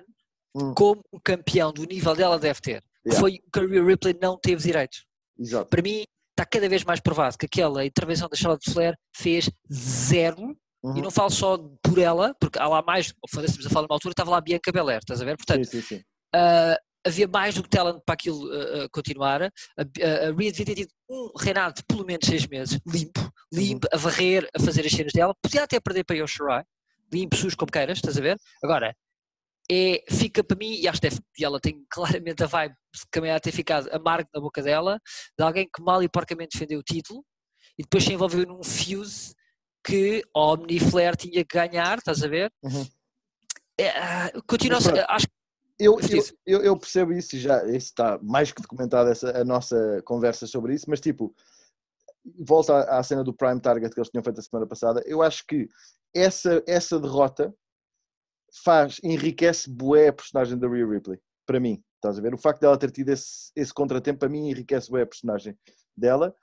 [0.56, 0.74] Hum.
[0.76, 2.84] como o campeão do nível dela deve ter.
[3.06, 3.20] Yeah.
[3.20, 4.98] Foi o que a Rhea Ripley não teve direito.
[5.40, 5.70] Exato.
[5.70, 6.04] Para mim,
[6.38, 10.98] está cada vez mais provado que aquela intervenção da Charlotte Flair fez zero, Uhum.
[10.98, 14.14] e não falo só por ela, porque há lá mais, foda-se, a falar numa altura,
[14.14, 15.38] estava lá a Bianca Belair, estás a ver?
[15.38, 16.04] Portanto, Sim, sim, sim.
[16.36, 19.44] ah, havia mais do que talent para aquilo ah, continuar.
[19.44, 23.32] A, a, a Rhea devia ter tido um reinado de pelo menos seis meses, limpo,
[23.52, 25.36] limpo, a varrer, a fazer as cenas dela.
[25.42, 26.64] Podia até perder para Yoshirai,
[27.12, 28.38] limpo, sujo como queiras, estás a ver?
[28.64, 28.96] Agora,
[29.72, 33.02] é, fica para mim, e acho que deve- e ela tem claramente a vibe de
[33.10, 35.00] caminhar a ter ficado amargo na boca dela,
[35.38, 37.24] de alguém que mal e porcamente defendeu o título
[37.78, 39.34] e depois se envolveu num fuse
[39.84, 42.52] que Omni Flair tinha que ganhar, estás a ver?
[42.62, 42.88] Uhum.
[43.78, 44.78] É, ah, continua
[45.10, 45.34] acho que
[45.84, 45.98] Eu,
[46.46, 50.46] eu, eu, percebo isso e já isso está mais que documentado essa, a nossa conversa
[50.46, 51.34] sobre isso, mas tipo,
[52.40, 55.22] volta à, à cena do Prime Target que eles tinham feito a semana passada, eu
[55.22, 55.68] acho que
[56.14, 57.54] essa, essa derrota
[58.64, 62.34] faz, enriquece bué a personagem da Rhea Ripley, para mim, estás a ver?
[62.34, 65.58] O facto dela ter tido esse, esse contratempo, para mim, enriquece bué a personagem
[65.96, 66.36] dela.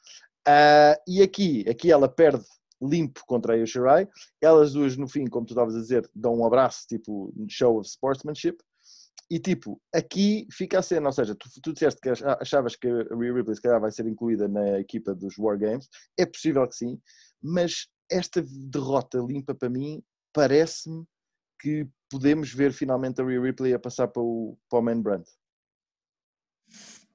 [0.46, 2.44] Ah, e aqui, aqui ela perde
[2.80, 4.08] limpo contra a Io Shirai,
[4.40, 7.88] elas duas no fim, como tu estavas a dizer, dão um abraço, tipo, show of
[7.88, 8.58] sportsmanship,
[9.30, 12.88] e tipo, aqui fica a cena, ou seja, tu, tu disseste que ach- achavas que
[12.88, 16.66] a Rhea Ripley se calhar vai ser incluída na equipa dos War Games, é possível
[16.66, 17.00] que sim,
[17.42, 20.02] mas esta derrota limpa para mim
[20.32, 21.04] parece-me
[21.60, 25.24] que podemos ver finalmente a Rhea Ripley a passar para o, para o main brand.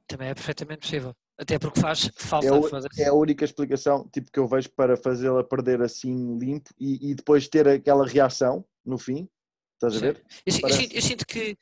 [0.08, 1.16] também é perfeitamente possível.
[1.38, 2.89] Até porque faz falta É, fazer.
[3.00, 7.16] é a única explicação tipo, que eu vejo para fazê-la perder assim limpo e, e
[7.16, 9.28] depois ter aquela reação no fim.
[9.76, 10.24] Estás a ver?
[10.46, 10.54] Eu,
[10.92, 11.58] eu sinto que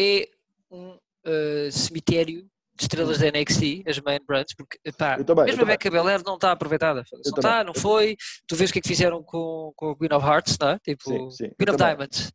[0.00, 0.28] é
[0.70, 2.42] um ah, cemitério
[2.74, 5.66] de estrelas da NXT, as main brands, porque pá, também, mesmo a.
[5.66, 7.04] Becca Belair não está aproveitada.
[7.12, 8.16] Não está, não foi.
[8.46, 10.78] Tu vês o que é que fizeram com, com a Queen of Hearts, não é?
[10.78, 11.50] Tipo, Sim, sim.
[11.58, 11.96] Queen of também.
[11.96, 12.32] Diamonds.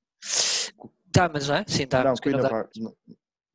[1.12, 1.65] Diamonds, não é?
[1.67, 2.19] Sim, Não, Diamonds.
[2.19, 2.51] Queen of Diamonds.
[2.78, 2.82] Hearts.
[2.84, 2.95] Não,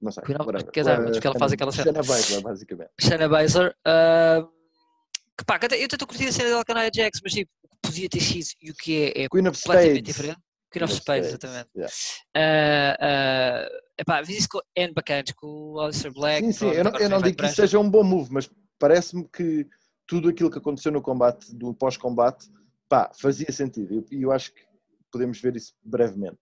[0.03, 0.23] não sei.
[0.25, 1.85] Queen of- que é Diamonds, Eh, que ela faz aquela cena.
[1.85, 2.90] Shayna Baszler, basicamente.
[3.01, 3.77] Shayna Baszler.
[3.85, 4.49] ah,
[5.38, 7.77] que pá, eu estou a curtir a cena dela com a Jax, mas tipo, o
[7.81, 10.03] podia ter sido e o que é, é Queen of completamente Spades.
[10.03, 10.38] diferente.
[10.73, 11.70] Queen of Queen of Spades, Spades, exatamente.
[11.77, 11.92] yeah.
[12.37, 13.68] Ah, ah,
[14.00, 16.46] epá, isso com N bacanas, com o Alistair Black.
[16.46, 18.50] Sim, sim, pronto, eu não, eu não digo que isso seja um bom move, mas
[18.78, 19.66] parece-me que
[20.06, 22.50] tudo aquilo que aconteceu no combate, do pós-combate,
[22.88, 23.92] pá, fazia sentido.
[23.92, 24.62] E eu, eu acho que
[25.12, 26.40] podemos ver isso brevemente.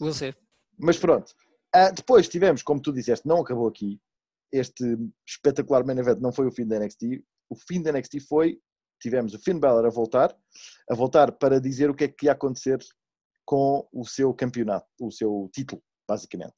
[0.00, 0.34] We'll see.
[0.78, 1.32] Mas pronto.
[1.74, 4.00] Ah, depois tivemos, como tu disseste, não acabou aqui.
[4.50, 7.22] Este espetacular main event não foi o fim da NXT.
[7.48, 8.58] O fim da NXT foi,
[9.00, 10.34] tivemos o Finn Balor a voltar,
[10.90, 12.78] a voltar para dizer o que é que ia acontecer
[13.44, 16.54] com o seu campeonato, o seu título, basicamente.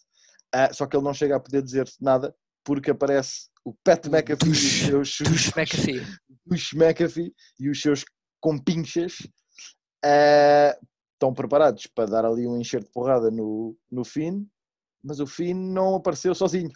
[0.56, 2.32] Ah, só que ele não chega a poder dizer nada
[2.64, 6.06] porque aparece o Pat McAfee Dush- e os seus Tush McAfee.
[6.46, 8.04] os McAfee e os seus
[8.40, 9.16] compinchas
[10.04, 10.78] eh,
[11.14, 14.46] estão preparados para dar ali um enxerto de porrada no, no Finn,
[15.02, 16.70] mas o Finn não apareceu sozinho.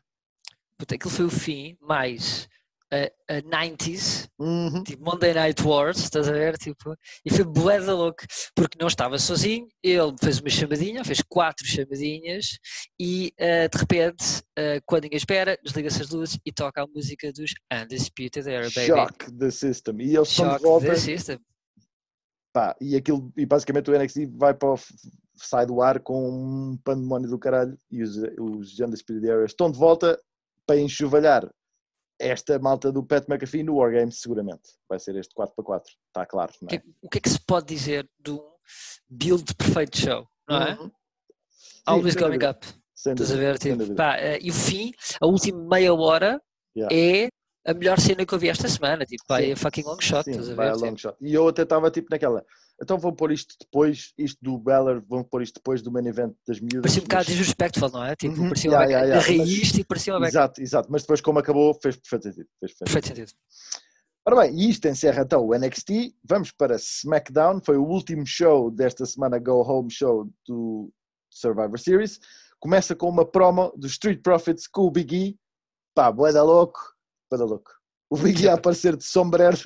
[0.77, 2.49] Puta, aquilo foi o fim, mais
[2.93, 4.83] a, a 90s, Uhum.
[4.85, 6.57] tipo Monday Night Wars, estás a ver?
[6.57, 8.25] Tipo, e foi bué da louco,
[8.55, 12.59] porque não estava sozinho, ele fez uma chamadinha, fez quatro chamadinhas
[13.01, 17.33] e eh, de repente, eh, quando ninguém espera, desliga-se as luzes e toca a música
[17.33, 18.87] dos Undisputed Era, baby.
[18.87, 20.01] Shock the system.
[20.01, 20.87] E eles estão de Shock volta.
[20.87, 21.39] the system.
[22.53, 24.79] pá, e, aquilo, e basicamente o NXT vai para o,
[25.37, 26.29] sai do ar com
[26.73, 30.19] um pandemónio do caralho e os, os Undisputed Era estão de volta
[30.67, 31.49] para enxovalhar
[32.19, 34.71] esta malta do Pat McAfee no Wargames, seguramente.
[34.89, 36.53] Vai ser este 4 para 4, está claro.
[36.63, 36.83] Não O que, é?
[37.03, 38.41] o que é que se pode dizer de um
[39.09, 40.75] build perfeito de show, não é?
[40.75, 40.87] Uhum.
[41.51, 42.67] Sim, Always sem coming up.
[42.95, 43.59] Estás a ver?
[43.59, 46.41] Tipo, pá, eh, e o fim, a última meia hora
[46.77, 46.95] Yeah.
[46.95, 47.29] é
[47.67, 49.05] a melhor cena que eu vi esta semana.
[49.05, 49.51] Tipo, pá, Sim.
[49.51, 50.25] é fucking long shot.
[50.25, 50.73] Sim, estás a vai ver?
[50.73, 51.17] a Tipo, long shot.
[51.21, 52.45] E eu até estava tipo naquela.
[52.81, 56.33] Então vão pôr isto depois, isto do Beller, vão pôr isto depois do main event
[56.47, 56.83] das miúdas.
[56.83, 58.15] Parecia um bocado mas- disrespectful, não é?
[58.15, 60.31] Tipo, Uhum, parecia yeah, uma yeah, yeah, mas- e parecia uma beca.
[60.31, 60.89] Exato, exato.
[60.93, 62.49] Mas depois, como acabou, fez perfeito sentido.
[62.61, 63.29] Fez perfeito Perfeito sentido.
[63.29, 63.39] sentido.
[64.27, 66.15] Ora bem, e isto encerra então o NXT.
[66.23, 67.61] Vamos para SmackDown.
[67.65, 70.93] Foi o último show desta semana, Go Home Show do
[71.33, 72.21] Survivor Series.
[72.61, 75.39] Começa com uma promo do Street Profits com o Big E.
[75.95, 76.79] Pá, boé da louco.
[77.31, 77.73] Boé da louco.
[78.11, 79.57] O Big E a aparecer de sombrero.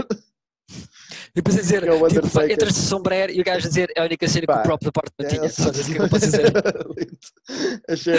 [1.34, 2.50] E depois a dizer, Que é tipo, Undertaker.
[2.52, 4.62] entras de sombrero e o gajo a dizer é a única cena que Pá, o
[4.64, 5.46] próprio departamento tinha.
[5.46, 6.52] É, Só que é que eu posso dizer.
[7.88, 8.14] Achei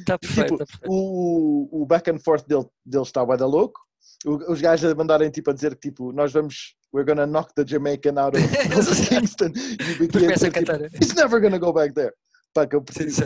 [0.00, 0.88] Está perfeito, tipo, está perfeito.
[0.92, 3.80] o, o back and forth dele, dele está bué da louco.
[4.26, 7.52] O- Os gajos a mandarem tipo a dizer que tipo, nós vamos, we're gonna knock
[7.54, 8.44] the Jamaican out of,
[8.78, 9.52] of Kingston.
[9.56, 10.80] E o a começa a dizer, tipo, cantar.
[11.02, 12.12] He's never gonna go back there.
[12.52, 13.22] Pá, que eu preciso.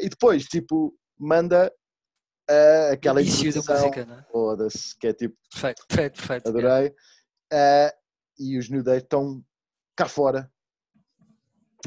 [0.00, 1.70] E depois, tipo, manda
[2.48, 4.22] ah, aquela Início da música, não é?
[4.32, 6.48] foda-se, que é tipo, Perfeito, perfeito, perfeito.
[6.48, 6.94] adorei.
[7.52, 7.92] Ah,
[8.38, 9.42] e os New Day estão
[9.96, 10.50] cá fora.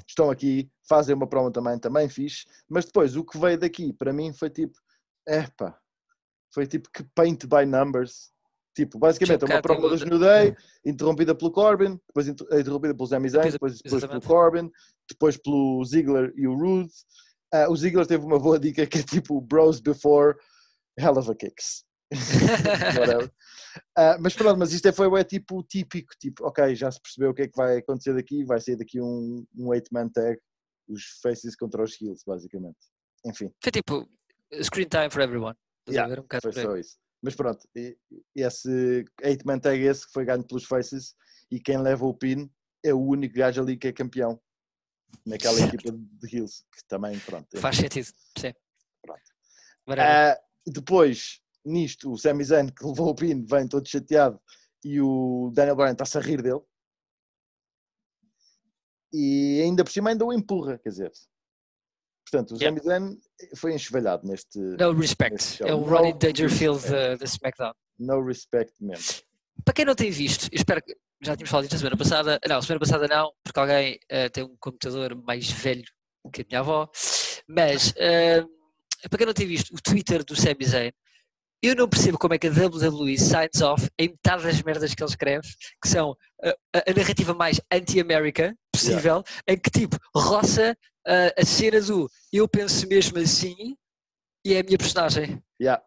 [0.07, 2.45] Estão aqui, fazem uma promo também, também fixe.
[2.69, 4.77] Mas depois, o que veio daqui, para mim, foi tipo,
[5.27, 5.77] epá,
[6.53, 8.31] foi tipo que paint by numbers.
[8.73, 12.95] Tipo, basicamente, é uma promo eu- dos New Day, interrompida pelo Corbin, depois inter- interrompida
[12.95, 14.21] pelo Sami Zayn, depois, depois pelo.
[14.21, 14.71] Corbin,
[15.09, 16.89] depois pelo Ziggler e o Rude.
[17.53, 20.37] Ah, o Ziggler teve uma boa dica que é tipo Bros before
[20.97, 21.83] Hell of a Kicks.
[23.97, 27.31] Ah, mas pronto, mas isto é, foi é, tipo típico, tipo, ok, já se percebeu
[27.31, 30.39] o que é que vai acontecer daqui, vai sair daqui um, um 8-man tag,
[30.87, 32.79] os faces contra os heels, basicamente.
[33.25, 34.09] Enfim, Foi tipo,
[34.63, 35.55] screen time for everyone.
[35.89, 36.21] Yeah, ver?
[36.21, 36.97] Um foi só isso.
[37.21, 37.67] Mas pronto,
[38.35, 41.15] esse 8-man tag esse que foi ganho pelos faces
[41.51, 42.49] e quem leva o pin
[42.83, 44.41] é o único gajo ali que é campeão
[45.25, 47.47] naquela equipa de heels, que também, pronto.
[47.53, 48.07] é Faz sentido,
[48.37, 48.53] sim.
[49.03, 49.21] Pronto.
[49.99, 54.39] Ah, depois, nisto, o Sami Zayn que levou o pin vem todo chateado
[54.83, 56.61] e o Daniel Bryan está-se a rir dele.
[59.13, 61.11] E ainda por cima ainda o empurra, quer dizer.
[62.29, 62.81] Portanto, o Yeah.
[62.81, 63.21] Sami Zayn
[63.55, 65.61] foi enxovalhado neste no respect.
[65.63, 66.81] É o Ronnie Dangerfield
[67.19, 67.73] da SmackDown.
[67.99, 69.21] no respect mesmo.
[69.65, 72.39] Para quem não tem visto, eu espero que já tínhamos falado disto a semana passada.
[72.47, 75.83] Não, semana passada não, porque alguém eh, tem um computador mais velho
[76.33, 76.89] que a minha avó.
[77.47, 78.43] Mas eh,
[79.09, 80.91] para quem não tem visto o Twitter do Sami Zayn,
[81.61, 85.03] eu não percebo como é que a WWE signs off em metade das merdas que
[85.03, 85.47] ele escreve,
[85.81, 86.49] que são a,
[86.79, 90.75] a- narrativa mais anti-América possível, em que tipo roça
[91.37, 93.75] a cena do eu penso mesmo assim
[94.45, 95.41] e é a minha personagem.
[95.61, 95.83] Yeah.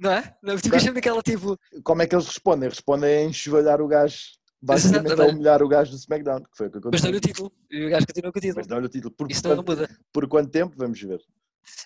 [0.00, 0.34] Não é?
[0.42, 1.58] Não, fica sempre aquela tipo.
[1.82, 2.68] Como é que eles respondem?
[2.68, 4.16] Respondem a enxovalhar o gajo,
[4.62, 7.02] basicamente a humilhar o gajo do SmackDown, que foi o que Mas aconteceu.
[7.04, 7.52] dão-lhe o título.
[7.70, 8.56] E o gajo continua com o título.
[8.58, 9.14] Mas dão-lhe o título.
[9.14, 9.90] Por, Isso não muda.
[10.12, 10.74] por quanto tempo?
[10.78, 11.20] Vamos ver.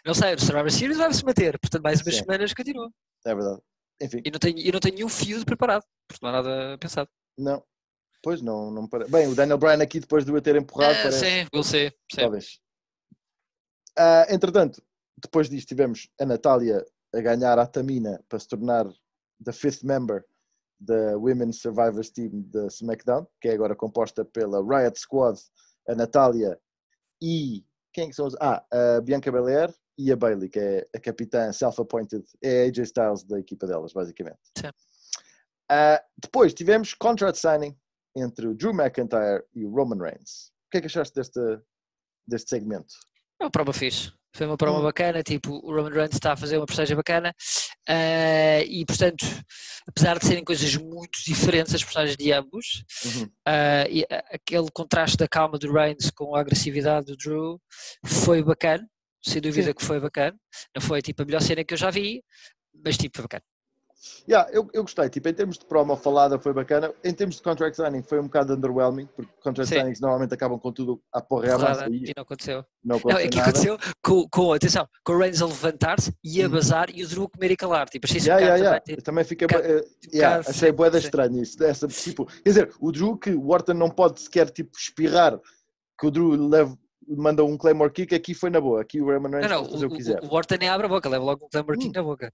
[0.04, 1.58] Não sei, o Survivor Series vai-se manter.
[1.58, 2.20] Portanto, mais umas Sim.
[2.22, 2.90] semanas continua.
[3.26, 3.60] É verdade.
[4.00, 5.84] Enfim, E não tenho, e não tenho nenhum fio preparado.
[6.06, 7.08] Porque não há nada pensado.
[7.38, 7.62] não.
[8.20, 9.12] Pois não, não me parece.
[9.12, 11.20] Bem, o Daniel Bryan aqui, depois de o ter empurrado, parece.
[11.20, 11.88] sim, see.
[12.12, 12.20] Sim.
[12.20, 12.58] Talvez.
[13.96, 14.82] Ah, entretanto,
[15.22, 18.86] depois disto tivemos a Natália a ganhar a Tamina para se tornar
[19.44, 20.24] the fifth member
[20.80, 25.38] da Women's Survivors Team da SmackDown, que é agora composta pela Riot Squad,
[25.88, 26.58] a Natália
[27.22, 28.34] e quem são os.
[28.40, 32.78] Ah, a Bianca Belair e a Bailey, que é a capitã self-appointed, é a AJ
[32.84, 34.38] Styles da equipa delas, basicamente.
[34.56, 34.68] Sim.
[35.70, 37.76] Uh, depois tivemos contract signing
[38.16, 40.52] entre o Drew McIntyre e o Roman Reigns.
[40.66, 41.40] O que é que achaste deste,
[42.26, 42.94] deste segmento?
[43.40, 44.12] É uma prova fixe.
[44.34, 44.82] Foi uma prova Hum.
[44.82, 47.34] bacana, tipo, o Roman Reigns está a fazer uma personagem bacana
[47.88, 49.24] eh, e, portanto,
[49.88, 53.28] apesar de serem coisas muito diferentes as personagens de ambos, Uhum.
[53.46, 57.60] eh, e a- aquele contraste da calma do Reigns com a agressividade do Drew
[58.04, 58.86] foi bacana,
[59.24, 59.74] sem dúvida Sim.
[59.74, 60.36] que foi bacana.
[60.76, 62.22] Não foi tipo a melhor cena que eu já vi,
[62.84, 63.42] mas tipo, foi bacana.
[64.28, 67.42] Yeah, eu, eu gostei, tipo, em termos de promo falada foi bacana, em termos de
[67.42, 69.76] contract signing foi um bocado underwhelming, porque contract Sim.
[69.76, 72.64] signings normalmente acabam com tudo à porra Porrada, e e não aconteceu.
[72.84, 76.40] não Não, aconteceu é que aconteceu com, com, atenção, com o Reigns a levantar-se e
[76.42, 76.52] a Uhum.
[76.52, 77.88] bazar e o Drew comer e calar.
[77.88, 78.80] Tipo, achei isso Yeah, um yeah, yeah.
[78.84, 79.48] também, também fiquei.
[79.48, 79.84] bocado- eh,
[80.14, 81.04] yeah, bocado achei boeda sim.
[81.06, 81.58] estranho isso.
[81.58, 85.40] Dessa, tipo, quer dizer, o Drew que o Orton não pode sequer tipo, espirrar
[85.98, 86.78] que o Drew leva,
[87.08, 88.80] manda um Claymore Kick, aqui foi na boa.
[88.82, 90.22] Aqui o Roman Reigns Não, não, fazer o o, que quiser.
[90.22, 91.92] o, o Orton nem abre a boca, leva logo um Claymore Kick Hum.
[91.96, 92.32] na boca.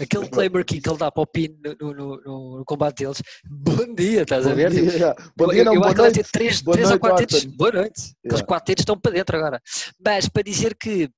[0.00, 0.28] Aquele.
[0.28, 3.22] Claymore Kick que ele dá para o pin no, no, no- no combate deles.
[3.48, 4.70] Bom dia, estás a Bom ver?
[4.70, 5.30] dia, Tipo, yeah.
[5.36, 7.34] Bom eu- dia, não, eu acho que ele Boa três ou noite, quatro dedos.
[7.44, 7.56] Orton.
[7.56, 7.92] Boa noite.
[8.00, 8.46] Aqueles Yeah.
[8.46, 9.60] quatro dedos estão para dentro agora.
[10.04, 11.08] Mas para dizer que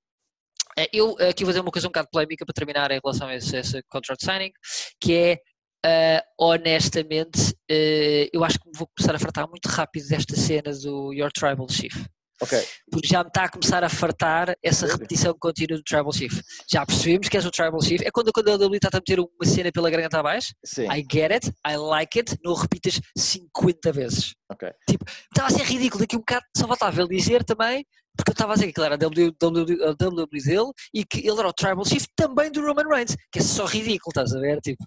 [0.79, 3.35] eh, eu aqui vou dizer uma coisa um bocado polémica para terminar em relação a
[3.35, 4.53] esse, esse contract signing,
[5.01, 5.39] que é
[5.85, 11.13] eh, honestamente, eh, eu acho que vou começar a fartar muito rápido desta cena do
[11.13, 11.95] Your Tribal Chief
[12.41, 16.41] Ok, porque já me está a começar a fartar essa repetição contínua do Tribal Chief.
[16.71, 18.01] Já percebemos que és o Tribal Chief.
[18.03, 20.55] É quando, quando a WWE está a meter uma cena pela garganta abaixo.
[20.65, 20.85] sim.
[20.85, 24.35] I get it, I like it, não repitas 50 vezes.
[24.51, 24.71] Ok.
[24.89, 26.01] Tipo, estava a ser ridículo.
[26.01, 27.85] Daqui um bocado só faltava ele dizer também,
[28.17, 31.19] porque eu estava a dizer que ele era a WWE, a WWE dele e que
[31.19, 34.41] ele era o Tribal Chief também do Roman Reigns, que é só ridículo, estás a
[34.41, 34.61] ver?
[34.61, 34.85] Tipo,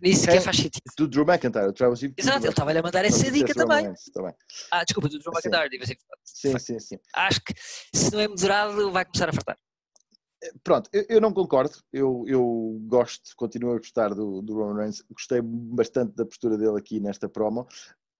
[0.00, 0.40] nem sequer Quem?
[0.42, 0.82] faz sentido.
[0.96, 2.02] Do Drew McIntyre, o Travis.
[2.16, 3.92] Exato, ele estava-lhe a mandar essa dica também.
[4.12, 4.34] também.
[4.70, 5.48] Ah, desculpa, do Drew Sim.
[5.48, 5.70] McIntyre.
[5.70, 6.98] digo assim, Sim, sim, sim.
[7.14, 7.54] Acho que
[7.94, 9.58] se não é moderado, vai começar a fartar.
[10.64, 11.76] Pronto, eu, eu não concordo.
[11.92, 15.02] Eu, eu gosto, continuo a gostar do, do Roman Reigns.
[15.10, 17.66] Gostei bastante da postura dele aqui nesta promo.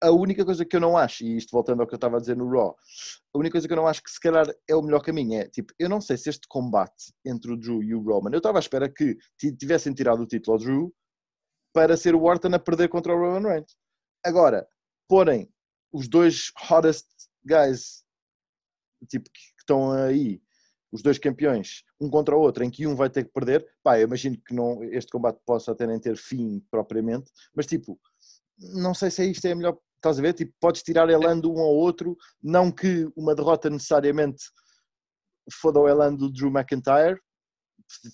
[0.00, 2.20] A única coisa que eu não acho, e isto voltando ao que eu estava a
[2.20, 2.76] dizer no Raw,
[3.32, 5.48] a única coisa que eu não acho que se calhar é o melhor caminho é,
[5.48, 8.58] tipo, eu não sei se este combate entre o Drew e o Roman, eu estava
[8.58, 10.94] à espera que ti- tivessem tirado o título ao Drew
[11.72, 13.76] para ser o Orton a perder contra o Roman Reigns.
[14.24, 14.66] Agora,
[15.08, 15.48] porem
[15.92, 17.06] os dois hottest
[17.44, 18.02] guys
[19.08, 20.40] tipo, que estão aí,
[20.92, 23.98] os dois campeões, um contra o outro, em que um vai ter que perder, pá,
[23.98, 27.98] eu imagino que não, este combate possa até nem ter fim propriamente, mas tipo,
[28.58, 30.34] não sei se isto é a melhor, estás a ver?
[30.34, 34.44] Tipo, podes tirar elando um ao outro, não que uma derrota necessariamente
[35.60, 37.18] foda o elando do Drew McIntyre,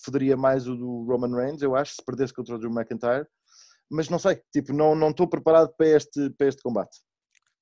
[0.02, 3.26] foderia mais o do Roman Reigns, eu acho, se perdesse contra o Drew McIntyre,
[3.90, 6.98] mas não sei, tipo, não não estou preparado para este, para este combate.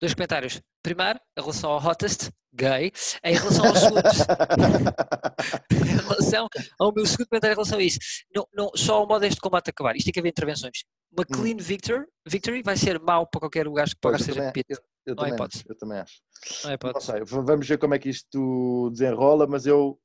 [0.01, 0.61] Dois comentários.
[0.83, 2.93] Primeiro, em relação ao hottest, gay.
[3.25, 4.03] Em relação ao segundo,
[5.73, 6.49] em relação
[6.79, 7.99] ao meu segundo comentário em relação a isso.
[8.35, 9.97] Não, não, só o modo deste combate acabar.
[9.97, 10.85] Isto tem que haver intervenções.
[11.11, 11.43] Uma Hum.
[11.43, 14.73] clean victor, victory vai ser mau para qualquer lugar que para eu seja pito.
[15.07, 15.61] Eu Não também, hipótese.
[15.63, 16.21] acho, eu também acho.
[16.65, 17.07] Não é Não hipótese.
[17.07, 19.99] sei, v- vamos ver como é que isto desenrola, mas eu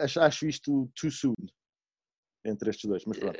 [0.00, 1.34] acho, acho isto too soon
[2.44, 3.04] entre estes dois.
[3.04, 3.38] Mas pronto.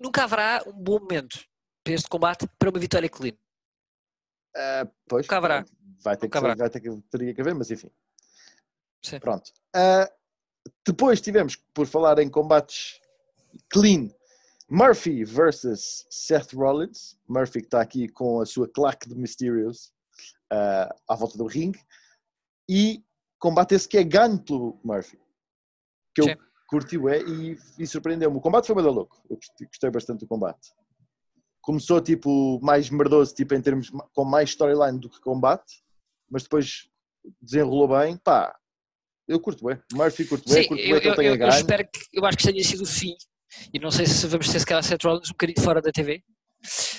[0.00, 1.44] Nunca haverá um bom momento
[1.86, 3.36] para este combate para uma vitória clean.
[4.56, 5.64] Ah, pois, haverá.
[6.02, 6.54] Vai ter, que ser- haverá.
[6.56, 7.90] vai ter que teria que haver, mas enfim.
[9.04, 9.20] Sim.
[9.20, 9.52] Pronto.
[9.72, 10.10] Ah,
[10.84, 13.00] depois tivemos, por falar em combates
[13.70, 14.10] clean,
[14.68, 17.16] Murphy versus Seth Rollins.
[17.28, 19.92] Murphy que está aqui com a sua claque de Mysterios
[20.50, 21.80] ah, à volta do ringue.
[22.68, 23.04] E
[23.38, 25.20] combate esse que é ganho pelo Murphy.
[26.12, 26.36] Que eu Sim.
[26.68, 28.38] curti é e, e surpreendeu-me.
[28.38, 29.22] O combate foi bem louco.
[29.30, 30.74] Eu gostei bastante do combate.
[31.66, 35.82] Começou tipo mais merdoso, tipo em termos com mais storyline do que combate,
[36.30, 36.88] mas depois
[37.42, 38.16] desenrolou bem.
[38.18, 38.56] Pá,
[39.26, 39.76] eu curto bem.
[39.92, 42.00] Murphy curto bem, Sim, curto eu, bem que eu, ele tenha eu- eu espero que.
[42.12, 43.16] Eu acho que tenha sido o fim.
[43.74, 46.22] E não sei se vamos ter se calhar Seth Rollins um bocadinho fora da TV.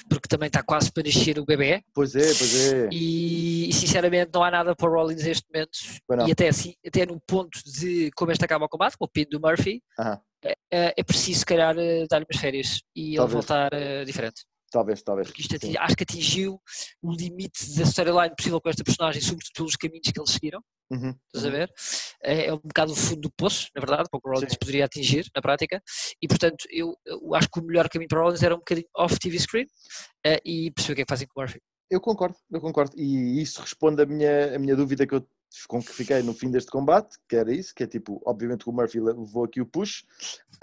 [0.10, 1.82] Porque também está quase para nascer o bebê.
[1.94, 2.90] Pois é, pois é.
[2.92, 5.78] E, e, sinceramente não há nada para o Rollins neste momento.
[6.28, 9.26] E até, assim, até no ponto de como este acaba o combate, com o pin
[9.30, 10.20] do Murphy, Aham.
[10.44, 13.34] é, é preciso, se calhar, eh, dar-lhe umas férias e ele Talvez.
[13.34, 14.44] voltar eh, diferente.
[14.78, 15.28] Talvez, talvez.
[15.28, 16.62] Porque isto atingi- acho que atingiu
[17.02, 20.62] o limite da storyline possível com esta personagem, sobretudo pelos caminhos que eles seguiram.
[20.92, 21.54] Uhum, Estás a uhum.
[21.54, 21.74] ver?
[22.22, 24.52] É, é um bocado o fundo do poço, na verdade, para o que o Rollins
[24.52, 24.58] Sim.
[24.60, 25.82] poderia atingir na prática.
[26.22, 28.88] E portanto, eu, eu acho que o melhor caminho para o Rollins era um bocadinho
[28.96, 29.66] off TV screen
[30.24, 31.60] eh, e perceber o que é que fazem com o Murphy.
[31.90, 32.92] Eu concordo, eu concordo.
[32.96, 35.28] E isso responde a minha, minha dúvida que eu,
[35.68, 38.70] com que fiquei no fim deste combate, que era isso, que é tipo, obviamente que
[38.70, 40.04] o Murphy levou aqui o push.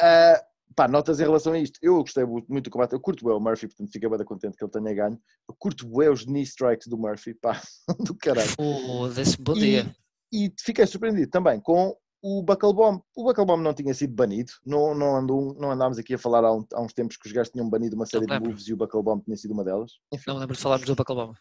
[0.00, 0.40] Ah,
[0.74, 1.78] pá, notas em relação a isto.
[1.82, 2.92] Eu gostei muito do combate.
[2.92, 5.20] Eu curto bem o Murphy, portanto fiquei bem contente que ele tenha ganho.
[5.48, 7.60] Eu curto bem os knee strikes do Murphy, pá,
[8.12, 8.48] do caralho.
[8.56, 9.96] Foda-se, bom E, dia.
[10.32, 13.02] e fiquei surpreendido também com o Bucklebomb.
[13.14, 14.50] O Bucklebomb não tinha sido banido.
[14.64, 17.32] Não, não, andou, não andámos aqui a falar há, um- há uns tempos que os
[17.32, 19.92] gajos tinham banido uma série de moves e o Bucklebomb tinha sido uma delas.
[20.12, 21.34] Enfim, Não me lembro de falarmos do Bacalbama.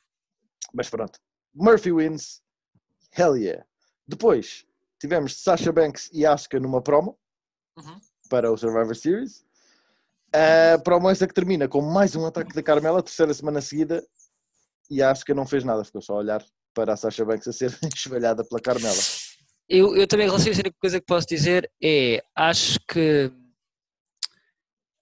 [0.73, 1.17] mas pronto.
[1.55, 2.41] Murphy wins.
[3.17, 3.63] Hell yeah.
[4.07, 4.65] Depois
[4.99, 7.17] tivemos Sasha Banks e Asuka numa promo
[7.77, 7.97] Uhum.
[8.33, 9.45] Para o Survivor Series.
[10.33, 14.03] A promo essa que termina com mais um ataque da Carmela, terceira semana seguida,
[14.89, 17.53] e a Asuka não fez nada, ficou só a olhar para a Sasha Banks a
[17.53, 18.97] ser esvalhada pela Carmela.
[19.69, 22.79] Eu, eu também, em relação a isso, a única coisa que posso dizer é, acho
[22.87, 23.31] que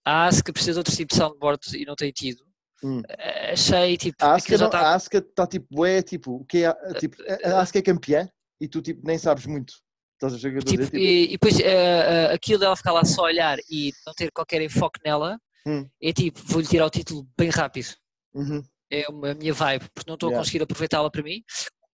[0.05, 2.43] a Asuka precisa de outro tipo de soundboard e não tem tido.
[2.83, 3.01] Hum.
[3.07, 4.97] Eh, Achei, tipo, A Asuka, está...
[4.97, 7.15] está tipo, é tipo, o que é, tipo,
[7.45, 8.29] a Asuka é campeã
[8.59, 9.75] e tu tipo nem sabes muito.
[10.21, 10.83] Estás a ver o que a Tipo?
[10.85, 14.13] Tipo, e, e depois eh, eh, aquilo dela ficar lá só a olhar e não
[14.13, 15.87] ter qualquer enfoque nela, Hum.
[16.01, 17.87] é tipo, vou-lhe tirar o título bem rápido.
[18.33, 18.61] uhum,
[18.91, 20.43] É a minha vibe, porque não estou a Yeah.
[20.43, 21.43] conseguir aproveitá-la para mim.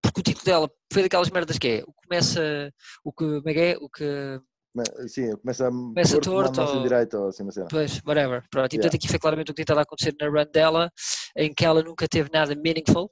[0.01, 2.71] Porque o título dela foi daquelas merdas que é, o que começa,
[3.03, 3.77] o que, como é é?
[3.77, 4.39] O que,
[4.73, 7.67] mas, sim, começa a Começa torto ou- direito ou assim uma cena.
[7.69, 8.43] Pois, whatever.
[8.49, 8.81] Pronto, e Yeah.
[8.81, 10.91] portanto aqui foi claramente o que estado a acontecer na run dela,
[11.37, 13.11] em que ela nunca teve nada meaningful.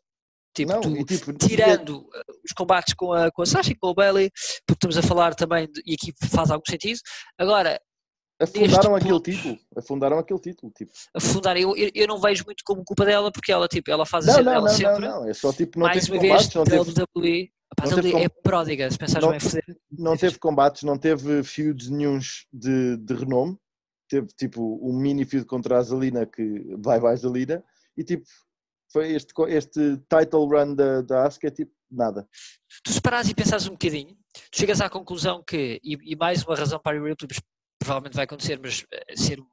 [0.56, 2.10] Tipo, não, tu, tipo, tirando uh,
[2.46, 4.30] os combates com a, com a Sasha e com o Bailey,
[4.68, 7.00] porque estamos a falar também, de, e aqui faz algum sentido.
[7.40, 7.80] Agora,
[8.40, 10.92] afundaram aquele ponto- título, afundaram aquele título, tipo.
[11.16, 14.28] afundar, eu, eu, não vejo muito como culpa dela, porque ela, tipo, ela faz a
[14.28, 15.00] Não, cena não, não, sempre.
[15.00, 17.90] não, não, é só tipo, não Mais teve uma vez, combates, não teve, WWE, a
[17.90, 19.78] não teve é pródiga, se pensares não- bem, foder.
[19.92, 23.58] não teve combates, não teve feuds nenhuns de, de renome.
[24.10, 27.64] Teve tipo um mini feud contra a Zalina que vai vai Zalina
[27.98, 28.26] e tipo
[28.94, 32.28] foi este, este title run da, da Asuka tipo nada.
[32.84, 34.16] tu se parares e pensares um bocadinho,
[34.52, 37.28] tu chegas à conclusão que, e, e mais uma razão para a Ripley,
[37.80, 39.46] provavelmente vai acontecer, mas eh, ser um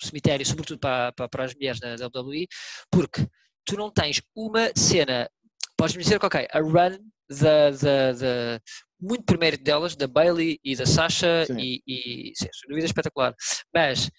[0.00, 2.46] cemitério, sobretudo para, para, para as mulheres na WWE,
[2.90, 3.26] porque
[3.66, 5.28] tu não tens uma cena,
[5.76, 6.98] podes-me dizer que, ok, a run
[7.28, 8.60] da, da, da-
[9.00, 11.58] muito mérito delas, da Bailey e da Sasha, Sim.
[11.58, 13.34] e, e sim, sem dúvida espetacular,
[13.74, 14.10] mas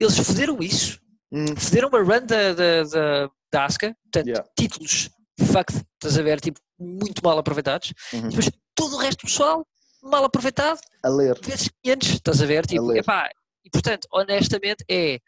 [0.00, 0.98] eles fizeram isso,
[1.32, 4.48] Hum, fizeram uma run da, da, da, da Asuka, portanto, Yeah.
[4.56, 8.28] títulos fucked, estás a ver, tipo, muito mal aproveitados, uhum.
[8.28, 9.66] depois todo o resto do pessoal,
[10.02, 11.38] mal aproveitado, A ler.
[11.42, 13.00] vezes 500, estás a ver, tipo, ler.
[13.00, 13.28] epá,
[13.64, 15.18] e portanto, honestamente, é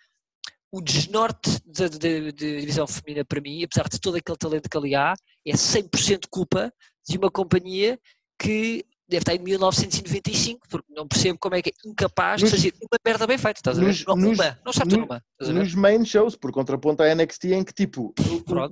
[0.71, 4.77] o desnorte da da- da divisão feminina para mim, apesar de todo aquele talento que
[4.77, 5.15] ali há,
[5.47, 6.73] é 100% culpa
[7.07, 7.99] de uma companhia
[8.41, 12.57] que deve estar em 1995, porque não percebo como é que é incapaz Nos- de
[12.57, 13.87] fazer uma merda bem feita, estás a ver?
[13.89, 15.59] nos- Não, nos- uma, não certo no- numa, estás a ver?
[15.61, 18.15] Nos main shows, por contraponto à NXT, em que tipo,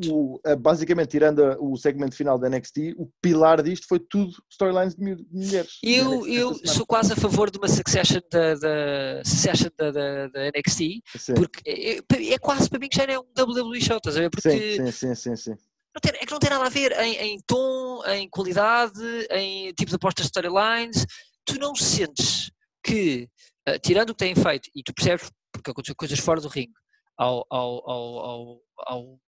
[0.08, 4.94] o- o- basicamente tirando o segmento final da NXT, o pilar disto foi tudo storylines
[4.94, 5.78] de mu- de mulheres.
[5.82, 10.46] Eu, eu sou quase a favor de uma succession da, da, succession da, da, da
[10.48, 11.98] NXT, Sim, porque é,
[12.34, 14.30] é quase para mim que já é um WWE show, estás a ver?
[14.30, 15.54] Porque sim, sim, sim, sim, sim.
[15.94, 19.72] Não tem- é que não tem nada a ver em, em tom, em qualidade, em
[19.74, 21.06] tipo de apostas de storylines.
[21.44, 22.50] Tu não sentes
[22.84, 23.28] que,
[23.66, 26.72] eh, tirando o que têm feito, e tu percebes, porque aconteceu coisas fora do ringue,
[27.16, 29.20] ao, ao, ao, ao, ao,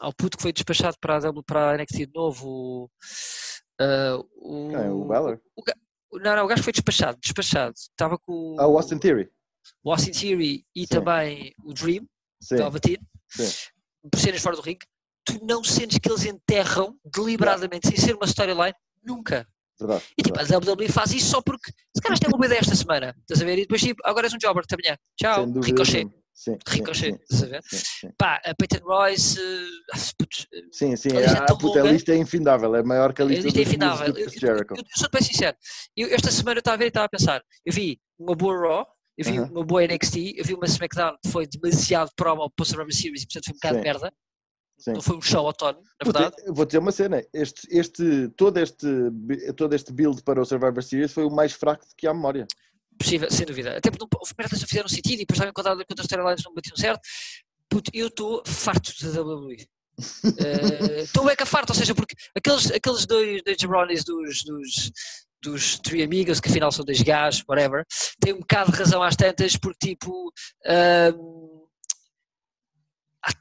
[0.00, 2.90] ao puto que foi despachado para a, W, para a NXT de novo, o,
[3.80, 5.40] eh, o, Quem é o Balor?
[6.12, 7.74] não, não, o gajo foi despachado, despachado.
[7.76, 9.28] Estava com Ah, o Austin Theory.
[9.84, 10.86] o Austin Theory e Sim.
[10.86, 12.06] também o Dream,
[12.42, 13.68] Sim, Velveteen, sim.
[14.10, 14.86] por serem fora do ringue,
[15.28, 18.74] tu não sentes que eles enterram deliberadamente, sem ser uma storyline,
[19.04, 19.46] nunca.
[19.78, 20.04] verdade.
[20.18, 20.68] E tipo, verdade.
[20.68, 23.42] a WWE faz isso só porque se calhar tem uma boa ideia esta semana, estás
[23.42, 23.58] a ver?
[23.58, 24.98] E depois tipo, agora és um jobber, até amanhã.
[25.16, 26.08] Tchau, ricochet.
[26.38, 27.60] Sim, Ricochet, sim, estás a ver?
[27.64, 28.10] sim, sim.
[28.16, 31.82] Pá, a Peyton Royce, eh, putz, Sim, sim, A lista é a, tão puta, a
[31.82, 34.06] lista é infindável, é maior que a a lista lista é infindável.
[34.06, 35.56] Eu, eu, eu, eu sou bem sincero,
[35.96, 38.56] eu, esta semana eu estava a ver e estava a pensar, eu vi uma boa
[38.56, 39.50] Raw, eu vi Aham.
[39.50, 43.22] uma boa NXT, eu vi uma SmackDown que foi demasiado promo para o Survivor Series
[43.22, 44.12] e portanto foi um bocado de merda,
[44.78, 44.92] Sim.
[44.92, 46.42] não foi um show autónomo, na Puta, verdade.
[46.46, 48.86] eu vou dizer uma cena, este, este, todo, este,
[49.56, 52.46] todo este build para o Survivor Series foi o mais fraco que há memória.
[52.98, 53.76] Possível, sem dúvida.
[53.76, 56.54] Até porque não, merdas que fizeram sentido e depois estavam encontradas quando as storylines não
[56.54, 57.00] batiam certo.
[57.68, 59.66] Puto, eu estou farto da WWE.
[60.38, 64.92] Eh, Estou é que farto, ou seja, porque aqueles, aqueles dois, dois jabronis dos, dos,
[65.42, 67.84] dos Three Amigos, que afinal são dois gajos, whatever,
[68.20, 70.32] têm um bocado de razão às tantas, porque tipo.
[70.64, 71.12] há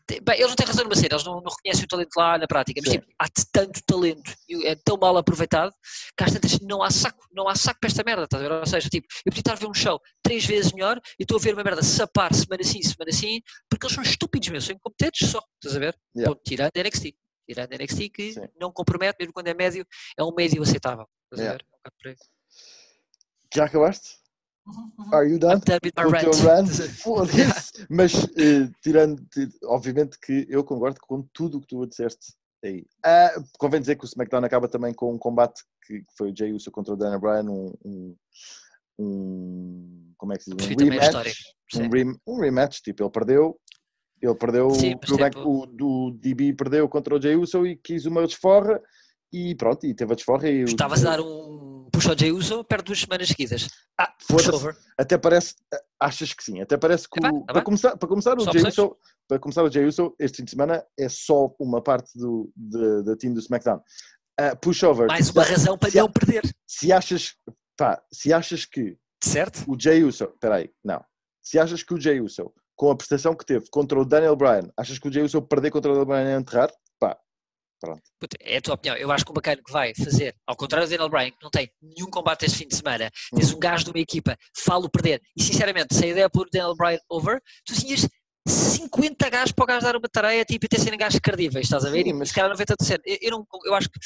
[0.07, 2.37] te- bem, eles não têm razão numa cena, eles não, não reconhecem o talento lá
[2.37, 2.99] na prática, mas Sim.
[2.99, 5.71] tipo, há tanto talento e é tão mal aproveitado
[6.17, 8.53] que às tantas não há saco, não há saco para esta merda, estás a ver?
[8.55, 11.37] Ou seja, tipo, eu podia estar a ver um show três vezes melhor e estou
[11.37, 14.75] a ver uma merda sapar semana sim, semana sim, porque eles são estúpidos mesmo, são
[14.75, 15.97] incompetentes só, estás a ver?
[16.15, 16.33] Yeah.
[16.33, 17.15] Ponto, tirando a NXT.
[17.49, 18.41] Tirando a NXT que Sim.
[18.59, 19.85] não compromete, mesmo quando é médio,
[20.17, 21.07] é um médio aceitável.
[21.31, 21.63] Estás a Yeah.
[21.63, 21.65] ver?
[21.85, 22.15] É um.
[23.55, 24.17] Já acabaste?
[25.13, 25.61] Are you done?
[27.05, 27.21] O.
[27.89, 32.85] Mas, eh, tirando, ti- obviamente que eu concordo com tudo o que tu disseste aí.
[33.05, 36.35] Ah, convém dizer que o SmackDown acaba também com um combate que que foi o
[36.37, 38.15] Jey Uso contra o Daniel Bryan, um, um,
[38.99, 40.67] um- como é que se diz?
[40.67, 41.13] Um rematch.
[41.75, 43.59] Um, rem- um rematch, tipo, ele perdeu,
[44.21, 48.05] ele perdeu, Sim, o tipo- o, do DB perdeu contra o Jey Uso e quis
[48.05, 48.81] uma desforra
[49.31, 52.63] e pronto, e teve a desforra e o- Estavas a dar um ao Jey Uso,
[52.63, 53.67] perde duas semanas seguidas.
[53.99, 54.13] Ah,
[54.53, 54.75] over.
[54.97, 55.55] Até parece,
[55.99, 57.63] achas que sim, até parece que Tá o- bem, tá para, bem.
[57.63, 58.41] começar, para começar o.
[58.41, 63.03] Uso, para começar o Uso, este fim de semana é só uma parte do, de-
[63.03, 63.81] da team do SmackDown.
[64.39, 66.43] Ah, pushover, Mais uma se, razão para se- não perder.
[66.67, 67.35] se achas,
[67.77, 69.63] pá, se achas que Certo?
[69.67, 71.03] o Jey Uso, espera aí, não,
[71.41, 74.69] se achas que o Jey Uso, com a prestação que teve contra o Daniel Bryan,
[74.77, 76.71] achas que o Jey Uso perder contra o Daniel Bryan é enterrar?
[78.19, 78.95] Puta, É a tua opinião.
[78.97, 81.49] Eu acho que o bacana que vai fazer, ao contrário do Daniel Bryan, que não
[81.49, 85.21] tem nenhum combate este fim de semana, tens um gajo de uma equipa, falo perder,
[85.35, 88.07] e sinceramente, se a ideia é pôr o Daniel Bryan over, tu tinhas
[88.47, 91.83] 50 gajos para o gajo dar uma tarefa tipo, e ter serem gajos credíveis, estás
[91.85, 92.03] a ver?
[92.03, 93.01] Sim, e mas- se calhar 90%.
[93.05, 93.99] Eu, eu, não, eu acho que,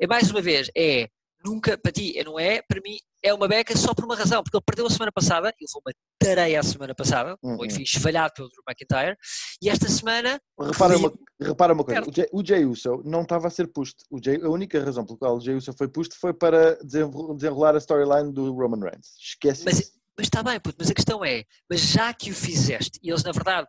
[0.00, 1.08] é mais uma vez, é
[1.44, 4.56] nunca, para ti, não é, para mim, é uma beca só por uma razão, porque
[4.56, 7.56] ele perdeu a semana passada, ele foi uma tareia a semana passada, Uhum.
[7.58, 9.16] ou enfim, esvalhado pelo Drew McIntyre,
[9.62, 13.66] e esta semana, Repara uma, repara uma coisa, o Jey Uso não estava a ser
[13.68, 14.04] pusto.
[14.10, 17.74] O Jey- a única razão pela qual o Jey Uso foi pusto foi para desenrolar
[17.74, 19.14] a storyline do Roman Reigns.
[19.18, 22.98] Esquece Mas, mas está bem, puto, mas a questão é, mas já que o fizeste,
[23.02, 23.68] e eles na verdade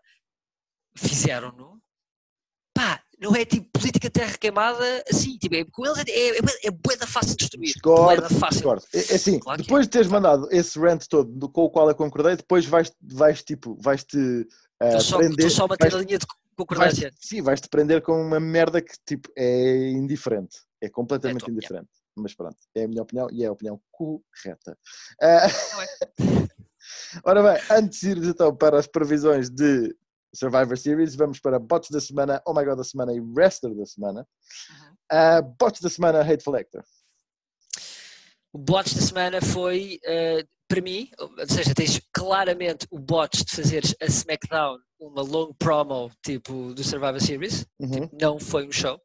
[0.98, 1.75] fizeram-no,
[3.20, 6.72] não é tipo política terra queimada assim, tipo, é, com eles é, é, é, é
[6.72, 7.74] bué da fácil de destruir.
[7.74, 8.50] Discordo, fácil.
[8.58, 8.84] discordo.
[8.94, 11.70] É, é assim, Claro que depois de teres mandado esse rant todo do- com o
[11.70, 14.48] qual eu concordei, depois vais, vais tipo, vais-te
[14.82, 15.46] Estou só, prender...
[15.48, 17.12] estou só a vais- a linha de vais- concordância.
[17.20, 20.58] sim, vais-te prender com uma merda que tipo, é indiferente.
[20.82, 21.58] É completamente opinião.
[21.58, 21.90] indiferente.
[22.18, 24.78] Mas pronto, é a minha opinião e é a opinião correta.
[25.22, 25.88] Não é?
[27.24, 29.96] Ora bem, antes de ir então para as previsões de
[30.36, 33.86] Survivor Series, vamos para bots da semana, Oh My God da semana e Wrestler da
[33.86, 34.28] semana.
[34.70, 34.96] Uhum.
[35.12, 36.84] Ah, bots da semana, Hateful Hector.
[38.54, 43.54] O botch da semana foi, eh, para mim, ou seja, tens claramente o botch de
[43.56, 48.10] fazeres a SmackDown uma long promo tipo do Survivor Series, Uhum.
[48.20, 49.00] não foi um show.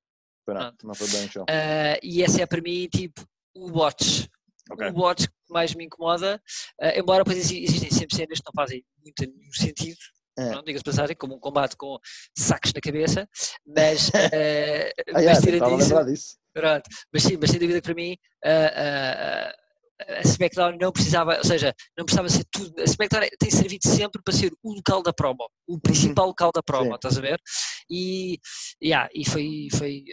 [0.47, 1.45] Não, não foi bem o show.
[1.49, 3.25] Ah, e essa é para mim tipo
[3.55, 4.27] o botch.
[4.71, 4.89] Ok.
[4.89, 6.41] O botch que mais me incomoda,
[6.81, 9.99] ah, embora exi- existem sempre cenas que não fazem muito nenhum sentido,
[10.41, 10.51] É.
[10.51, 11.99] não diga-se passagem, como um combate com
[12.37, 13.29] sacos na cabeça,
[13.67, 14.19] mas, ah,
[15.09, 16.37] Ah, mas yeah, tirando estava a isso, lembrar disso.
[16.53, 16.83] Pronto,
[17.13, 19.55] mas sim, mas sem dúvida que para mim ah, ah,
[20.19, 22.73] a SmackDown não precisava, ou seja, não precisava ser tudo.
[22.81, 26.63] A SmackDown tem servido sempre para ser o local da promo, o principal local da
[26.63, 26.91] promo, Uhum.
[26.93, 26.97] Sim.
[26.97, 27.39] estás a ver?
[27.91, 28.39] E,
[28.83, 30.05] yeah, e foi, foi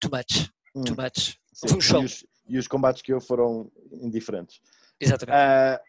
[0.00, 1.36] too much, Hum, too much.
[1.52, 1.68] sim.
[1.68, 2.00] foi um show.
[2.02, 4.60] E os, e os combates que eu foram indiferentes.
[5.00, 5.34] Exatamente.
[5.36, 5.80] Ah,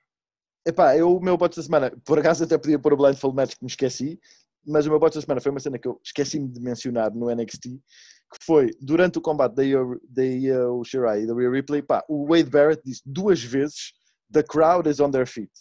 [0.66, 3.56] epá, eu, o meu bot da semana, por acaso até podia pôr o Blindfold Match
[3.56, 4.20] que me esqueci,
[4.66, 7.34] mas o meu bot da semana foi uma cena que eu esqueci-me de mencionar no
[7.34, 11.82] NXT, que foi durante o combate da Io, da Io Shirai e da Rhea Ripley,
[11.82, 13.94] pá, o Wade Barrett disse duas vezes
[14.32, 15.52] The crowd is on their feet.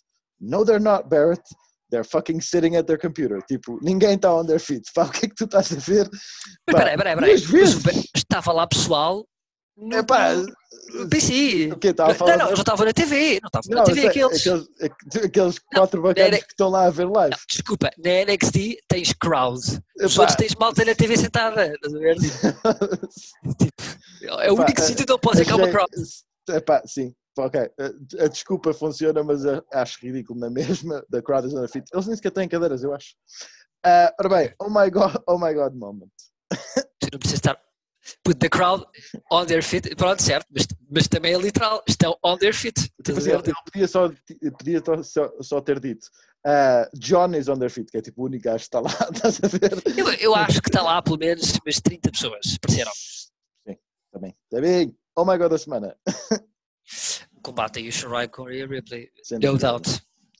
[0.41, 1.43] No, they're not, Barrett.
[1.91, 3.39] They're fucking sitting at their computer.
[3.43, 4.83] Tipo, ninguém está on their feet.
[4.95, 6.09] Pá, o que é que tu estás a ver?
[6.65, 7.31] Pá, peraí, peraí, peraí.
[7.33, 8.09] duas vezes.
[8.17, 9.27] Estava lá pessoal
[9.83, 11.71] no, Epá, no PC.
[11.73, 11.89] o quê?
[11.99, 13.41] A Não, não, eu já estava na TV.
[13.43, 14.47] Não estava Não, na TV sei, aqueles.
[14.47, 17.31] aqueles, aqueles quatro bacanas era- que estão lá a ver live.
[17.35, 19.61] Não, desculpa, na NXT tens crowd.
[20.03, 21.67] Os outros tens malta na TV sentada.
[21.75, 22.17] Estás a ver?
[24.41, 25.91] É o único eh, sítio onde eu posso dizer que há uma crowd.
[26.51, 27.61] Epá, sim, ok.
[27.61, 31.05] A, a desculpa funciona, mas a- acho ridículo na mesma.
[31.11, 31.85] Da crowd is on their feet.
[31.93, 33.15] Eles nem sequer têm cadeiras, eu acho.
[33.85, 36.11] Ah, ora bem, oh my god, oh my god moment.
[37.01, 37.59] Tu não precisas estar.
[38.25, 38.85] Put the crowd
[39.31, 39.95] on their feet.
[39.97, 41.83] Pronto, certo, mas, mas também é literal.
[41.89, 42.75] Estão on their feet.
[43.05, 44.09] Tipo a assim, podia, só,
[44.59, 46.07] podia só, só ter dito
[46.45, 48.91] ah, John is on their feet, que é tipo o único gajo que está lá,
[49.15, 49.83] estás a ver?
[49.97, 52.59] Eu, eu acho que está lá pelo menos umas 30 pessoas.
[52.61, 52.91] Pareceram.
[52.95, 53.77] Sim,
[54.13, 54.37] também.
[54.45, 54.97] Está bem.
[55.17, 55.97] Oh my god da semana.
[57.43, 59.11] Combate aí o Shirai com Rhea Ripley.
[59.23, 59.69] Sem No dúvida.
[59.69, 59.89] doubt.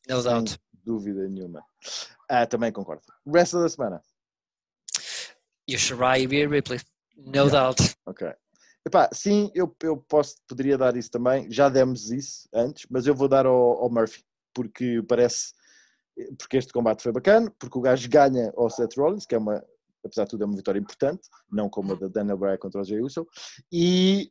[0.09, 0.59] No Sem doubt.
[0.85, 1.65] dúvida nenhuma.
[2.29, 3.03] Ah, também concordo.
[3.27, 4.03] Resto da semana.
[5.69, 6.81] E o Shirai e Rhea Ripley.
[7.17, 7.95] No doubt.
[8.07, 8.33] Ok.
[8.85, 11.51] Epá, sim, eu, eu posso, poderia dar isso também.
[11.51, 15.53] Já demos isso antes, mas eu vou dar ao, ao Murphy, porque parece.
[16.39, 19.65] Porque este combate foi bacana, porque o gajo ganha ao Seth Rollins, que é uma,
[20.05, 22.85] apesar de tudo, é uma vitória importante, não como a da Daniel Bryan contra o
[22.85, 23.27] Jey Uso,
[23.73, 24.31] e,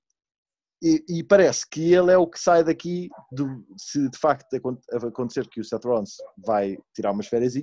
[0.83, 4.77] e, e parece que ele é o que sai daqui, do, se de facto acon-
[4.91, 7.55] acontecer que o Seth Rollins vai tirar umas férias,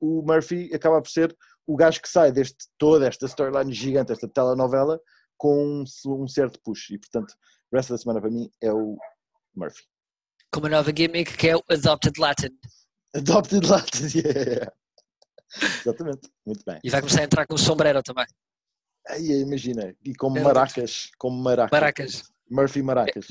[0.00, 1.36] o Murphy acaba por ser
[1.70, 5.00] o gajo que sai deste toda esta storyline gigante, esta telenovela,
[5.38, 6.90] com um, um certo push.
[6.90, 7.32] E portanto,
[7.70, 8.98] o resto da semana para mim é o
[9.54, 9.84] Murphy.
[10.52, 12.50] Com uma nova gimmick que é o Adopted Latin.
[13.14, 14.72] Adopted Latin, yeah.
[15.80, 16.80] Exatamente, muito bem.
[16.82, 18.26] E vai começar a entrar com o sombrero também.
[19.08, 21.70] Aí, imagina, e com É maracas, com maracas.
[21.70, 22.22] Maracas.
[22.50, 23.26] Murphy Maracas.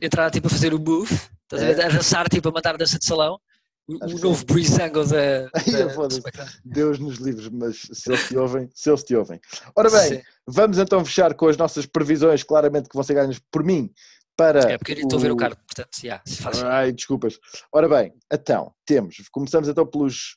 [0.00, 1.12] Entrar tipo a fazer o move,
[1.42, 3.40] estás a dançar, tipo a mandar a dança de salão.
[3.88, 5.42] O, Acho o que novo Breezango da.
[6.32, 6.48] Da-.
[6.64, 9.40] Deus nos livres, mas se eles te ouvem, se eles te ouvem.
[9.76, 10.22] Ora bem, Sim.
[10.46, 13.92] vamos então fechar com as nossas previsões, claramente que você ganha por mim,
[14.36, 16.62] para É porque eu estou a ver o card, portanto, já, se faz.
[16.62, 17.38] Ai, desculpas.
[17.72, 20.36] Ora bem, então, temos, começamos então pelos,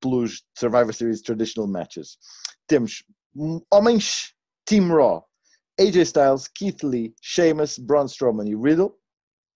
[0.00, 2.16] pelos Survivor Series Traditional Matches.
[2.66, 3.02] Temos
[3.34, 4.34] hum, homens
[4.64, 5.24] Team Raw,
[5.80, 8.94] AJ Styles, Keith Lee, Sheamus, Braun Strowman e Riddle,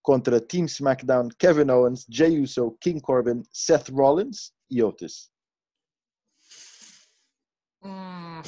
[0.05, 5.31] contra Team SmackDown, Kevin Owens, Jey Uso, King Corbin, Seth Rollins e Otis.
[7.83, 8.43] Hum,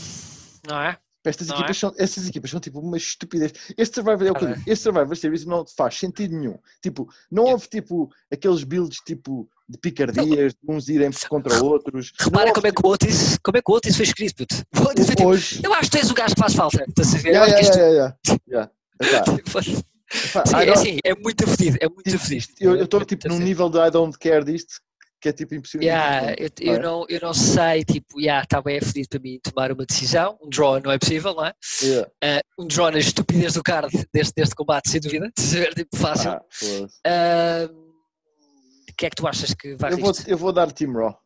[0.69, 0.99] não é?
[1.25, 3.53] Estas Não equipas, são, essas equipas são tipo uma estupidez.
[3.77, 6.57] Este Survivor, é o que digo, este Survivor Series não faz sentido nenhum.
[6.81, 12.13] Tipo, não houve tipo aqueles builds tipo de picardias, de uns irem contra outros.
[12.21, 14.45] Repara como é que o Otis, como é que o Otis foi escrito,
[14.89, 15.61] Otis foi tipo, hoje.
[15.65, 16.85] eu acho que tu és o gajo que faz falta.
[16.89, 17.29] Estás a ver?
[17.31, 18.17] Eu Yeah, yeah, isto- yeah,
[18.53, 18.71] yeah,
[19.03, 19.87] yeah.
[20.11, 22.47] Sim, é assim, é muito fedido, é muito fedido.
[22.61, 24.81] Eu estou tipo num nível de I don't care disto
[25.21, 25.87] que é tipo impossível.
[25.87, 26.79] Yeah, eu, eu não é?
[26.83, 30.39] não, eu não sei, tipo, yeah, está bem é fedido para mim tomar uma decisão.
[30.43, 31.53] Um draw não é possível, não é?
[31.83, 32.11] Yeah.
[32.23, 35.27] Ah, um draw na estupidez do card deste, deste combate, sem dúvida.
[35.37, 35.75] A ver?
[35.75, 36.39] Tipo, fácil.
[36.51, 37.01] Foda-se.
[37.07, 40.29] Ah, O que é que tu achas que vai eu, vou, isto?
[40.31, 41.19] eu vou dar Team Raw.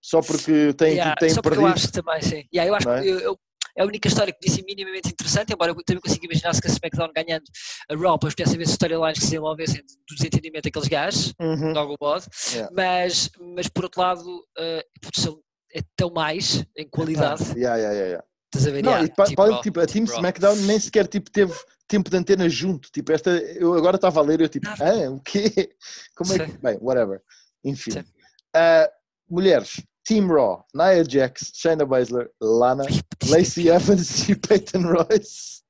[0.00, 1.68] Só porque tem, Yeah, tem só porque perdido.
[1.68, 2.44] eu acho também, sim.
[2.52, 3.00] Yeah, eu acho é?
[3.08, 3.38] eu- eu-
[3.76, 6.68] é a única história que disse minimamente interessante, embora eu também consiga imaginar se que
[6.68, 7.44] a SmackDown ganhando
[7.90, 11.72] a Raw, depois pudesse haver storylines que se desenvolvessem do desentendimento daqueles gajos, Uhum.
[11.72, 12.70] de algum modo, Yeah.
[12.76, 14.22] mas, mas por outro lado,
[14.58, 15.40] uh, a produção
[15.74, 18.24] é tão mais em qualidade, Yeah, yeah, yeah, yeah.
[18.46, 18.82] estás a ver?
[18.82, 20.16] Não, Yeah, e pa- Raw, tipo, a Team Raw.
[20.16, 21.54] SmackDown nem sequer tipo, teve
[21.88, 22.90] tempo de antena junto.
[22.90, 24.84] Tipo, esta, eu agora estava a ler e eu tipo, Nada.
[25.06, 25.74] ah, o quê?
[26.16, 26.52] Como é que.
[26.52, 26.58] Sim.
[26.62, 27.20] Bem, whatever.
[27.64, 28.02] Enfim.
[28.54, 28.88] Ah,
[29.28, 32.84] mulheres, Team Raw, Nia Jax, Shayna Baszler, Lana,
[33.28, 35.62] Lacey Evans e Peyton Royce.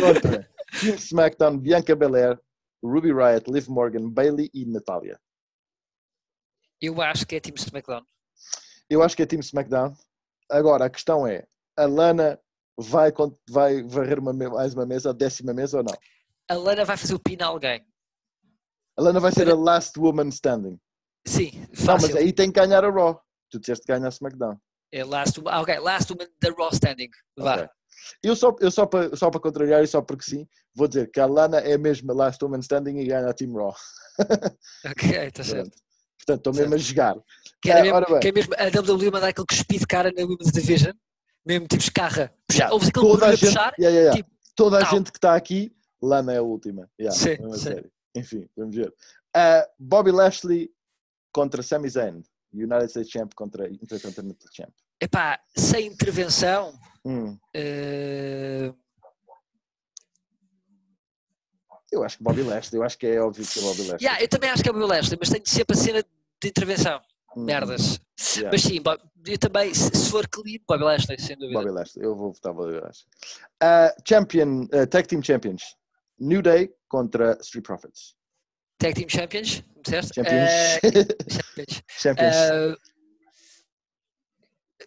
[0.00, 0.48] Contra
[0.80, 2.38] Team SmackDown, Bianca Belair,
[2.82, 5.18] Ruby Riott, Liv Morgan, Bailey e Natalia.
[6.80, 8.02] Eu acho que é Team SmackDown.
[8.88, 9.94] Eu acho que é Team SmackDown.
[10.50, 11.46] Agora, a questão é,
[11.76, 12.40] a Lana
[12.78, 13.12] vai,
[13.48, 15.94] vai varrer uma, mais uma mesa, a décima mesa ou não?
[16.48, 17.84] A Lana vai fazer o pin a alguém.
[18.96, 20.78] A Lana vai ser a last woman standing.
[21.26, 22.08] Sim, Não, fácil.
[22.08, 23.20] mas aí tem que ganhar a Raw.
[23.50, 24.56] Tu disseste que ganha a SmackDown.
[24.92, 27.08] É last, woman- ah, ok, last woman da Raw standing.
[27.38, 27.54] Vá.
[27.56, 27.68] Ok.
[28.22, 31.20] Eu só, eu só para só para contrariar e só porque sim, vou dizer que
[31.20, 33.74] a Lana é mesmo a last woman standing e ganha a Team Raw.
[34.90, 35.70] Ok, está certo.
[36.18, 37.16] Portanto, estou mesmo a jogar.
[37.62, 40.52] Que, Ah, mesmo, que é mesmo a WWE mandar aquele cuspi de cara na Women's
[40.52, 40.92] Division,
[41.46, 42.32] mesmo tipo escarra.
[42.46, 44.16] Puxar, ouves aquele Toda a gente, puxar, yeah, yeah, yeah.
[44.16, 44.90] tipo, Toda a tal.
[44.98, 46.90] gente que está aqui, Lana é a última.
[47.00, 47.62] Yeah, Sim, a sim.
[47.62, 47.92] sério.
[48.14, 48.92] Enfim, vamos ver.
[49.34, 50.70] Ah, Bobby Lashley
[51.32, 52.22] contra Sami Zayn.
[52.52, 54.72] United States Champ contra Intercontinental Champ.
[55.00, 56.72] epá, sem intervenção,
[57.04, 58.72] Hum, eh,
[61.92, 64.02] eu acho que Bobby Lashley, eu acho que é óbvio que é Bobby Lashley.
[64.02, 67.00] yeah, eu também acho que é meu Lashley, mas tenho sempre a cena de intervenção.
[67.36, 68.00] Hum, Merdas.
[68.36, 68.50] yeah.
[68.52, 68.78] Mas sim,
[69.26, 71.58] eu também, se for clean, Bobby Lashley, sem dúvida.
[71.58, 73.06] Bobby Lashley, eu vou votar Bobby Lashley.
[73.60, 75.76] Ah, champion, ah, Tag Team Champions.
[76.18, 78.14] New Day contra Street Profits.
[78.80, 80.14] Tag Team Champions, disseste?
[80.14, 80.50] Champions.
[80.50, 80.80] Eh,
[81.30, 81.82] Champions.
[82.00, 82.36] Champions.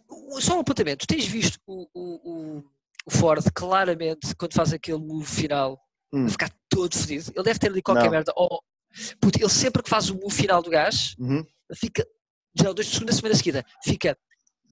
[0.09, 2.63] O- só um apontamento, tu tens visto o, o, o-
[3.09, 5.79] Ford claramente quando faz aquele move final
[6.13, 6.27] Hum.
[6.29, 7.31] ficar todo fedido.
[7.35, 8.11] Ele deve ter ali qualquer Não.
[8.11, 8.31] merda.
[8.37, 8.59] Oh,
[9.19, 11.43] puto, ele sempre que faz o move final do gás, Uhum.
[11.75, 12.05] fica,
[12.55, 14.15] já dois de segunda semana seguida, fica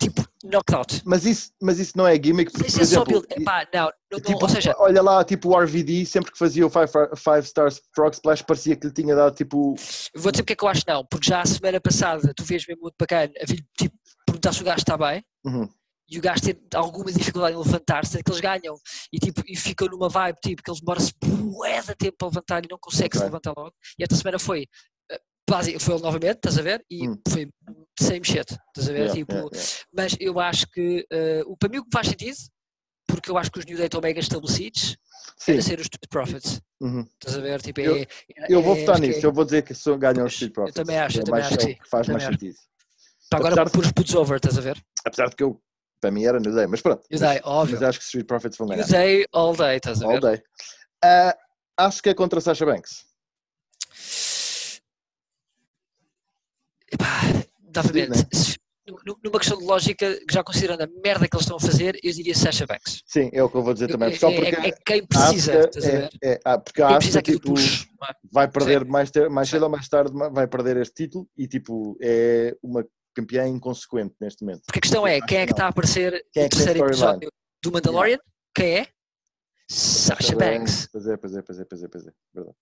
[0.01, 1.01] tipo knocked out.
[1.05, 3.27] Mas, isso, mas isso não é gimmick, porque, por é exemplo, build.
[3.29, 6.69] Epá, não, não, tipo, ou seja, olha lá, tipo o RVD, sempre que fazia o
[6.69, 9.75] Five, five Stars Frog Splash, parecia que lhe tinha dado tipo.
[10.15, 12.65] vou dizer porque é que eu acho não, porque já a semana passada tu vês
[12.67, 13.95] mesmo muito bacana a vir tipo,
[14.25, 15.23] perguntar se o gajo está bem.
[15.45, 15.67] Uhum.
[16.09, 18.75] e o gajo tem alguma dificuldade em levantar-se, é que eles ganham
[19.13, 22.65] e, tipo, e ficam numa vibe tipo, que eles demoram-se bué de tempo para levantar
[22.65, 23.25] e não conseguem se Ok.
[23.27, 23.73] levantar logo.
[23.97, 24.67] E esta semana foi,
[25.79, 26.83] foi ele novamente, estás a ver?
[26.89, 27.19] E Hum.
[27.27, 27.49] foi
[27.99, 28.99] sem mexer, estás a ver?
[28.99, 29.69] Yeah, tipo, yeah, yeah.
[29.93, 31.05] Mas eu acho que,
[31.45, 32.37] o para mim o que faz sentido,
[33.07, 34.97] porque eu acho que os New Day estão mega estabelecidos,
[35.37, 37.01] Sim, era ser os Street Profits, uhum.
[37.01, 37.61] estás a ver?
[37.61, 38.07] Tipo, Eu- é-
[38.49, 40.53] eu vou é- votar nisso, é- eu vou dizer que só ganham os Street eu
[40.55, 40.75] Profits.
[40.75, 42.39] também acho, É eu também mais- acho é que sim, faz também mais acho.
[42.39, 42.57] sentido.
[43.29, 44.81] Pá, agora de- por os putos over, estás a ver?
[45.05, 45.61] Apesar de que eu,
[45.99, 47.01] para mim era New Day, mas pronto.
[47.09, 47.75] New mas- Day, óbvio.
[47.75, 48.87] Mas acho que os Street Profits vão New ganhar.
[48.89, 50.21] Day, all day, estás a All ver?
[50.21, 50.43] day.
[51.03, 51.37] Ah,
[51.77, 53.05] acho que é contra Sasha Banks.
[56.91, 57.21] Epá,
[57.75, 58.15] novamente, né?
[58.33, 58.57] se-
[59.05, 62.11] nu- numa questão de lógica, já considerando a merda que eles estão a fazer, eu
[62.11, 63.01] diria Sasha Banks.
[63.05, 64.13] Sim, é o que eu vou dizer também.
[64.13, 66.09] É, Só é- porque é quem a precisa, Asuka estás a ver?
[66.21, 67.83] é, é, ah, porque a Quem do tipo, push.
[68.03, 68.13] é?
[68.31, 68.89] vai perder Sim.
[68.89, 72.85] mais, ter- mais cedo ou mais tarde, vai perder este título e tipo, é uma
[73.15, 74.63] campeã inconsequente neste momento.
[74.65, 76.59] Porque a questão é, Acho quem é que está a aparecer Quem é no tem
[76.59, 77.29] terceiro episódio
[77.63, 78.17] do Mandalorian?
[78.55, 78.87] Quem é?
[79.69, 80.89] Sasha Banks.
[80.91, 82.11] Pois é, pois é, pois é, pois é, pois é.
[82.33, 82.57] Verdade.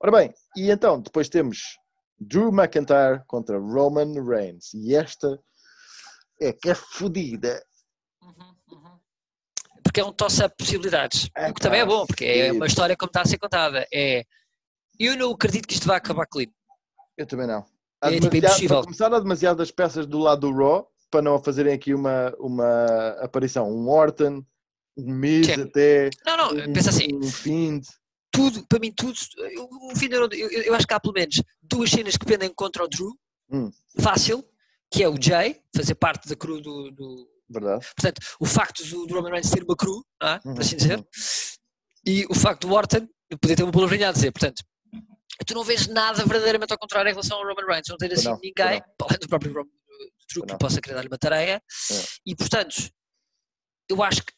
[0.00, 1.76] Ora bem, e então, depois temos
[2.18, 4.72] Drew McIntyre contra Roman Reigns.
[4.74, 5.38] E esta
[6.40, 7.62] é que é fodida.
[8.22, 8.98] Uhum, uhum.
[9.82, 11.28] Porque é um toss-up de possibilidades.
[11.36, 13.86] É o que também é bom, porque é uma história como está a ser contada.
[13.92, 14.24] É,
[14.98, 16.48] eu não acredito que isto vai acabar clean.
[17.16, 17.64] Eu também não.
[18.00, 18.76] Há É, tipo, demasiado- impossível.
[18.76, 23.08] para começar, há demasiadas peças do lado do Raw para não fazerem aqui uma, uma
[23.20, 23.70] aparição.
[23.70, 24.42] Um Orton,
[24.96, 27.86] um Miz até, Não, não, um, pensa assim, um Fiend.
[28.34, 29.16] Tudo, para mim, tudo.
[29.52, 32.52] eu- O fim eu, eu, eu acho que há pelo menos duas cenas que pendem
[32.52, 33.16] contra o Drew.
[33.50, 33.70] Hum.
[34.00, 34.44] Fácil,
[34.90, 36.90] que é o Jay, fazer parte da crew do.
[36.90, 37.84] do- Verdade.
[37.94, 40.40] portanto, o facto do, do Roman Reigns ter uma crew, não é?
[40.44, 41.04] Uhum, por assim dizer, uhum.
[42.06, 43.06] e o facto do Orton
[43.40, 44.32] poder ter uma palavrinha a dizer.
[44.32, 44.62] Portanto,
[45.46, 47.88] tu não vês nada verdadeiramente ao contrário em relação ao Roman Reigns.
[47.88, 49.68] Não tens assim não, ninguém, além do próprio Roman
[50.32, 51.62] Drew, que possa querer dar-lhe uma tarefa.
[51.92, 52.04] É.
[52.26, 52.74] E portanto,
[53.90, 54.32] eu acho que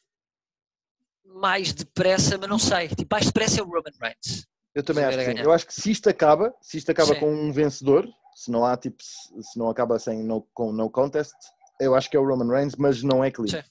[1.35, 2.89] mais depressa, mas não sei.
[2.89, 4.47] Tipo, mais depressa é o Roman Reigns.
[4.75, 5.41] Eu também Sim, acho que sim.
[5.41, 7.21] Eu acho que se isto acaba, se isto acaba Sim.
[7.21, 11.33] com um vencedor, se não há tipo, se não acaba sem no, com no contest,
[11.81, 13.63] eu acho que é o Roman Reigns, mas não é clean.
[13.63, 13.69] Sim.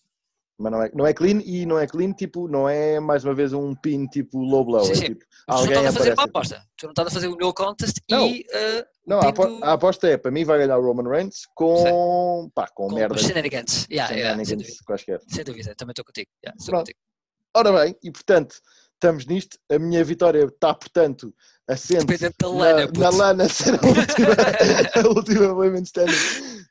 [0.57, 3.33] Mas não é, não é clean e não é clean, tipo, não é mais uma
[3.35, 4.85] vez um pin tipo low blow.
[4.85, 5.05] Sim, é sim.
[5.07, 6.19] tipo, Mas tu alguém não estás a fazer aparece.
[6.21, 6.67] uma aposta.
[6.77, 8.25] Tu não estás a fazer o no contest Não.
[8.25, 10.81] e uh, Não, a, pin apo- do- a aposta é, para mim vai ganhar o
[10.81, 13.15] Roman Reigns com, pá, com, com merda.
[13.15, 13.85] os shenanigans.
[13.91, 16.29] Yeah, yeah, sem, dúvida, sem dúvida, também estou contigo.
[16.43, 16.97] Yeah, contigo.
[17.55, 18.55] Ora bem, e portanto,
[18.93, 19.57] estamos nisto.
[19.71, 21.33] A minha vitória está, portanto,
[21.67, 22.05] assente
[22.39, 24.35] da lana, na, na lana ser a última,
[24.95, 26.13] a última women's standing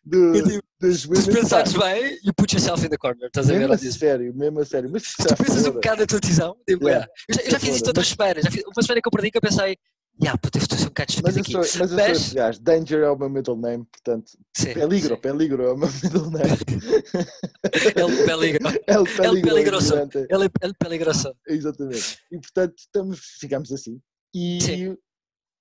[0.04, 1.26] do, digo, dos Se women's.
[1.28, 3.26] pensares bem, you put yourself in the corner.
[3.26, 3.60] Estás a ver?
[3.60, 4.90] Mesmo a sério, mesmo a sério.
[4.92, 7.06] Mas Se tu pensas um bocado na tua decisão, digo, Yeah.
[7.06, 7.12] yeah.
[7.28, 8.44] eu, já, eu já fiz isto outras semanas.
[8.44, 9.76] Já fiz, uma semana que eu perdi que eu pensei,
[10.22, 11.52] yeah, puta, eu estou a ser um bocado Mas estúpido eu aqui.
[11.52, 12.60] sou, mas eu sou Mas- esse gajo.
[12.60, 14.30] Danger é o meu middle name, portanto.
[14.56, 15.20] Sim, Peligro, sim.
[15.20, 16.44] peligro é o meu middle name.
[17.96, 18.68] El peligro.
[18.86, 19.96] El El peligroso.
[19.96, 21.34] é ele peligroso.
[21.46, 22.18] Exatamente.
[22.30, 24.00] E portanto, estamos, ficamos assim.
[24.34, 24.96] E, Sim.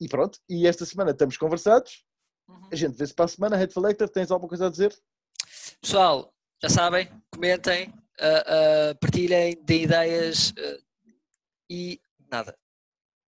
[0.01, 0.39] e pronto.
[0.49, 2.03] E esta semana estamos conversados.
[2.71, 3.55] A gente vê-se para a semana.
[3.55, 4.93] Headful Lecter, tens alguma coisa a dizer?
[5.81, 8.43] Pessoal, já sabem, comentem, ah,
[8.91, 10.77] ah, partilhem, deem ideias ah,
[11.69, 11.99] e
[12.31, 12.55] nada.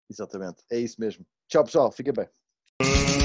[0.10, 0.64] Exatamente.
[0.72, 1.26] É isso mesmo.
[1.48, 1.92] Tchau, pessoal.
[1.92, 3.19] Fiquem bem.